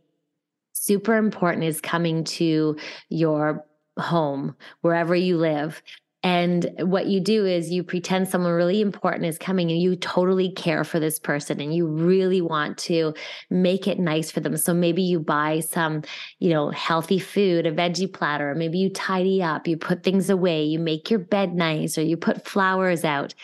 super 0.73 1.15
important 1.15 1.63
is 1.63 1.80
coming 1.80 2.23
to 2.23 2.75
your 3.10 3.65
home, 3.97 4.56
wherever 4.82 5.15
you 5.15 5.38
live, 5.38 5.82
and 6.25 6.71
what 6.79 7.05
you 7.05 7.19
do 7.19 7.45
is 7.45 7.69
you 7.69 7.83
pretend 7.83 8.27
someone 8.27 8.53
really 8.53 8.81
important 8.81 9.25
is 9.25 9.38
coming 9.38 9.69
and 9.69 9.79
you 9.79 9.95
totally 9.95 10.51
care 10.51 10.83
for 10.83 10.99
this 10.99 11.19
person 11.19 11.61
and 11.61 11.71
you 11.71 11.85
really 11.85 12.41
want 12.41 12.79
to 12.79 13.13
make 13.51 13.88
it 13.88 13.99
nice 13.99 14.31
for 14.31 14.39
them. 14.39 14.57
So 14.57 14.73
maybe 14.73 15.03
you 15.03 15.19
buy 15.19 15.59
some, 15.59 16.01
you 16.39 16.49
know, 16.49 16.71
healthy 16.71 17.19
food, 17.19 17.67
a 17.67 17.71
veggie 17.71 18.11
platter, 18.11 18.55
maybe 18.55 18.79
you 18.79 18.89
tidy 18.89 19.43
up, 19.43 19.67
you 19.67 19.77
put 19.77 20.01
things 20.01 20.31
away, 20.31 20.63
you 20.63 20.79
make 20.79 21.11
your 21.11 21.19
bed 21.19 21.53
nice, 21.53 21.95
or 21.95 22.01
you 22.01 22.17
put 22.17 22.47
flowers 22.47 23.03
out. 23.03 23.35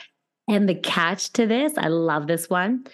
And 0.48 0.68
the 0.68 0.74
catch 0.74 1.34
to 1.34 1.46
this, 1.46 1.78
I 1.78 1.90
love 1.90 2.26
this 2.26 2.50
one. 2.50 2.88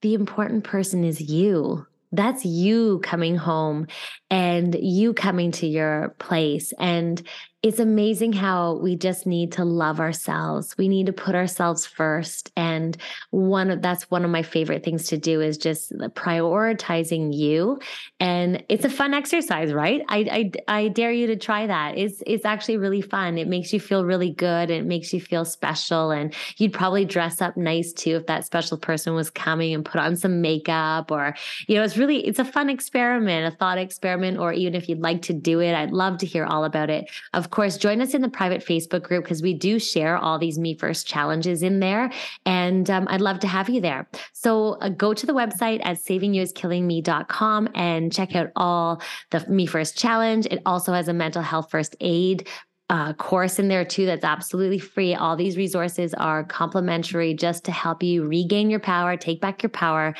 The 0.00 0.14
important 0.14 0.64
person 0.64 1.04
is 1.04 1.20
you. 1.20 1.86
That's 2.12 2.46
you 2.46 3.00
coming 3.00 3.36
home 3.36 3.88
and 4.30 4.74
you 4.80 5.12
coming 5.12 5.52
to 5.52 5.66
your 5.66 6.14
place. 6.18 6.72
And 6.78 7.22
it's 7.60 7.80
amazing 7.80 8.32
how 8.32 8.74
we 8.74 8.94
just 8.94 9.26
need 9.26 9.50
to 9.50 9.64
love 9.64 9.98
ourselves. 9.98 10.78
We 10.78 10.86
need 10.86 11.06
to 11.06 11.12
put 11.12 11.34
ourselves 11.34 11.84
first. 11.86 12.52
And 12.56 12.96
one 13.30 13.70
of 13.70 13.82
that's 13.82 14.08
one 14.12 14.24
of 14.24 14.30
my 14.30 14.42
favorite 14.42 14.84
things 14.84 15.08
to 15.08 15.18
do 15.18 15.40
is 15.40 15.58
just 15.58 15.90
prioritizing 15.90 17.36
you. 17.36 17.80
And 18.20 18.64
it's 18.68 18.84
a 18.84 18.88
fun 18.88 19.12
exercise, 19.12 19.72
right? 19.72 20.02
I, 20.08 20.52
I, 20.68 20.82
I 20.82 20.88
dare 20.88 21.10
you 21.10 21.26
to 21.26 21.36
try 21.36 21.66
that. 21.66 21.98
It's 21.98 22.22
it's 22.28 22.44
actually 22.44 22.76
really 22.76 23.00
fun. 23.00 23.38
It 23.38 23.48
makes 23.48 23.72
you 23.72 23.80
feel 23.80 24.04
really 24.04 24.30
good. 24.30 24.70
It 24.70 24.84
makes 24.84 25.12
you 25.12 25.20
feel 25.20 25.44
special. 25.44 26.12
And 26.12 26.32
you'd 26.58 26.72
probably 26.72 27.04
dress 27.04 27.42
up 27.42 27.56
nice 27.56 27.92
too 27.92 28.16
if 28.16 28.26
that 28.26 28.46
special 28.46 28.78
person 28.78 29.14
was 29.14 29.30
coming 29.30 29.74
and 29.74 29.84
put 29.84 30.00
on 30.00 30.14
some 30.14 30.40
makeup 30.40 31.10
or, 31.10 31.34
you 31.66 31.74
know, 31.74 31.82
it's 31.82 31.96
really 31.96 32.24
it's 32.24 32.38
a 32.38 32.44
fun 32.44 32.70
experiment, 32.70 33.52
a 33.52 33.56
thought 33.56 33.78
experiment, 33.78 34.38
or 34.38 34.52
even 34.52 34.76
if 34.76 34.88
you'd 34.88 35.00
like 35.00 35.22
to 35.22 35.32
do 35.32 35.58
it, 35.58 35.74
I'd 35.74 35.90
love 35.90 36.18
to 36.18 36.26
hear 36.26 36.44
all 36.44 36.64
about 36.64 36.88
it. 36.88 37.10
Of 37.34 37.47
of 37.48 37.52
course, 37.52 37.78
join 37.78 38.02
us 38.02 38.12
in 38.12 38.20
the 38.20 38.28
private 38.28 38.60
Facebook 38.60 39.02
group 39.02 39.24
because 39.24 39.40
we 39.40 39.54
do 39.54 39.78
share 39.78 40.18
all 40.18 40.38
these 40.38 40.58
Me 40.58 40.74
First 40.74 41.06
challenges 41.06 41.62
in 41.62 41.80
there. 41.80 42.12
And 42.44 42.90
um, 42.90 43.06
I'd 43.08 43.22
love 43.22 43.38
to 43.38 43.46
have 43.46 43.70
you 43.70 43.80
there. 43.80 44.06
So 44.34 44.74
uh, 44.82 44.90
go 44.90 45.14
to 45.14 45.24
the 45.24 45.32
website 45.32 45.80
at 45.82 45.96
savingyouiskillingme.com 45.96 47.70
and 47.74 48.12
check 48.12 48.36
out 48.36 48.50
all 48.54 49.00
the 49.30 49.48
Me 49.48 49.64
First 49.64 49.96
challenge. 49.96 50.44
It 50.50 50.60
also 50.66 50.92
has 50.92 51.08
a 51.08 51.14
mental 51.14 51.40
health 51.40 51.70
first 51.70 51.96
aid 52.02 52.46
uh, 52.90 53.14
course 53.14 53.58
in 53.58 53.68
there 53.68 53.84
too 53.86 54.04
that's 54.04 54.24
absolutely 54.24 54.78
free. 54.78 55.14
All 55.14 55.34
these 55.34 55.56
resources 55.56 56.12
are 56.12 56.44
complimentary 56.44 57.32
just 57.32 57.64
to 57.64 57.72
help 57.72 58.02
you 58.02 58.26
regain 58.26 58.68
your 58.68 58.80
power, 58.80 59.16
take 59.16 59.40
back 59.40 59.62
your 59.62 59.70
power. 59.70 60.14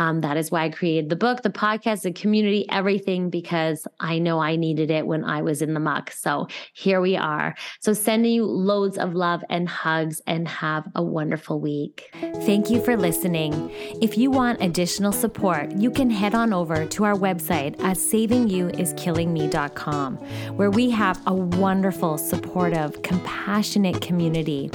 Um, 0.00 0.20
that 0.22 0.36
is 0.38 0.50
why 0.50 0.64
I 0.64 0.70
created 0.70 1.10
the 1.10 1.16
book, 1.16 1.42
the 1.42 1.50
podcast, 1.50 2.00
the 2.02 2.12
community, 2.12 2.64
everything, 2.70 3.28
because 3.28 3.86
I 4.00 4.18
know 4.18 4.40
I 4.40 4.56
needed 4.56 4.90
it 4.90 5.06
when 5.06 5.22
I 5.24 5.42
was 5.42 5.60
in 5.60 5.74
the 5.74 5.80
muck. 5.80 6.10
So 6.10 6.48
here 6.72 7.02
we 7.02 7.18
are. 7.18 7.54
So 7.80 7.92
sending 7.92 8.32
you 8.32 8.46
loads 8.46 8.96
of 8.96 9.14
love 9.14 9.44
and 9.50 9.68
hugs 9.68 10.22
and 10.26 10.48
have 10.48 10.88
a 10.94 11.02
wonderful 11.02 11.60
week. 11.60 12.08
Thank 12.46 12.70
you 12.70 12.82
for 12.82 12.96
listening. 12.96 13.70
If 14.00 14.16
you 14.16 14.30
want 14.30 14.62
additional 14.62 15.12
support, 15.12 15.70
you 15.72 15.90
can 15.90 16.08
head 16.08 16.34
on 16.34 16.54
over 16.54 16.86
to 16.86 17.04
our 17.04 17.14
website 17.14 17.78
at 17.80 17.98
savingyouiskillingme.com, 17.98 20.16
where 20.56 20.70
we 20.70 20.88
have 20.88 21.20
a 21.26 21.34
wonderful, 21.34 22.16
supportive, 22.16 23.02
compassionate 23.02 24.00
community. 24.00 24.70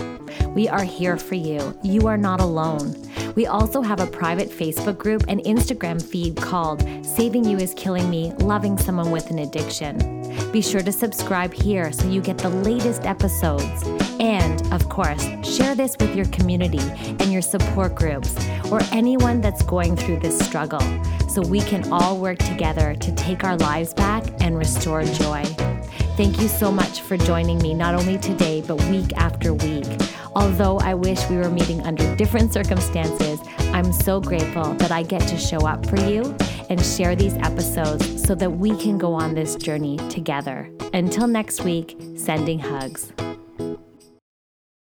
We 0.49 0.67
are 0.67 0.83
here 0.83 1.17
for 1.17 1.33
you. 1.33 1.75
You 1.81 2.05
are 2.07 2.17
not 2.17 2.41
alone. 2.41 2.95
We 3.35 3.47
also 3.47 3.81
have 3.81 3.99
a 3.99 4.07
private 4.07 4.49
Facebook 4.49 4.97
group 4.97 5.25
and 5.27 5.41
Instagram 5.41 6.01
feed 6.01 6.37
called 6.37 6.87
Saving 7.05 7.43
You 7.43 7.57
is 7.57 7.73
Killing 7.73 8.09
Me 8.09 8.31
Loving 8.39 8.77
Someone 8.77 9.11
with 9.11 9.29
an 9.29 9.39
Addiction. 9.39 9.97
Be 10.53 10.61
sure 10.61 10.81
to 10.81 10.91
subscribe 10.91 11.53
here 11.53 11.91
so 11.91 12.07
you 12.07 12.21
get 12.21 12.37
the 12.37 12.49
latest 12.49 13.03
episodes. 13.05 13.83
And, 14.21 14.73
of 14.73 14.87
course, 14.87 15.27
share 15.43 15.75
this 15.75 15.97
with 15.99 16.15
your 16.15 16.27
community 16.27 16.79
and 16.79 17.31
your 17.33 17.41
support 17.41 17.93
groups 17.93 18.33
or 18.71 18.79
anyone 18.93 19.41
that's 19.41 19.63
going 19.63 19.97
through 19.97 20.21
this 20.21 20.39
struggle 20.39 20.81
so 21.27 21.41
we 21.41 21.59
can 21.59 21.91
all 21.91 22.17
work 22.17 22.37
together 22.39 22.95
to 22.95 23.11
take 23.15 23.43
our 23.43 23.57
lives 23.57 23.93
back 23.93 24.23
and 24.39 24.57
restore 24.57 25.03
joy. 25.03 25.43
Thank 26.15 26.39
you 26.39 26.47
so 26.47 26.71
much 26.71 27.01
for 27.01 27.17
joining 27.17 27.57
me, 27.57 27.73
not 27.73 27.93
only 27.93 28.17
today, 28.17 28.63
but 28.65 28.81
week 28.85 29.11
after 29.17 29.53
week. 29.53 29.85
Although 30.33 30.77
I 30.79 30.93
wish 30.93 31.19
we 31.29 31.35
were 31.35 31.49
meeting 31.49 31.81
under 31.81 32.15
different 32.15 32.53
circumstances, 32.53 33.41
I'm 33.73 33.91
so 33.91 34.21
grateful 34.21 34.75
that 34.75 34.91
I 34.91 35.03
get 35.03 35.27
to 35.27 35.37
show 35.37 35.67
up 35.67 35.85
for 35.85 35.97
you 35.97 36.33
and 36.69 36.81
share 36.81 37.17
these 37.17 37.33
episodes 37.33 38.25
so 38.25 38.33
that 38.35 38.49
we 38.49 38.77
can 38.77 38.97
go 38.97 39.13
on 39.13 39.35
this 39.35 39.57
journey 39.57 39.97
together. 40.09 40.71
Until 40.93 41.27
next 41.27 41.65
week, 41.65 41.97
sending 42.15 42.59
hugs. 42.59 43.11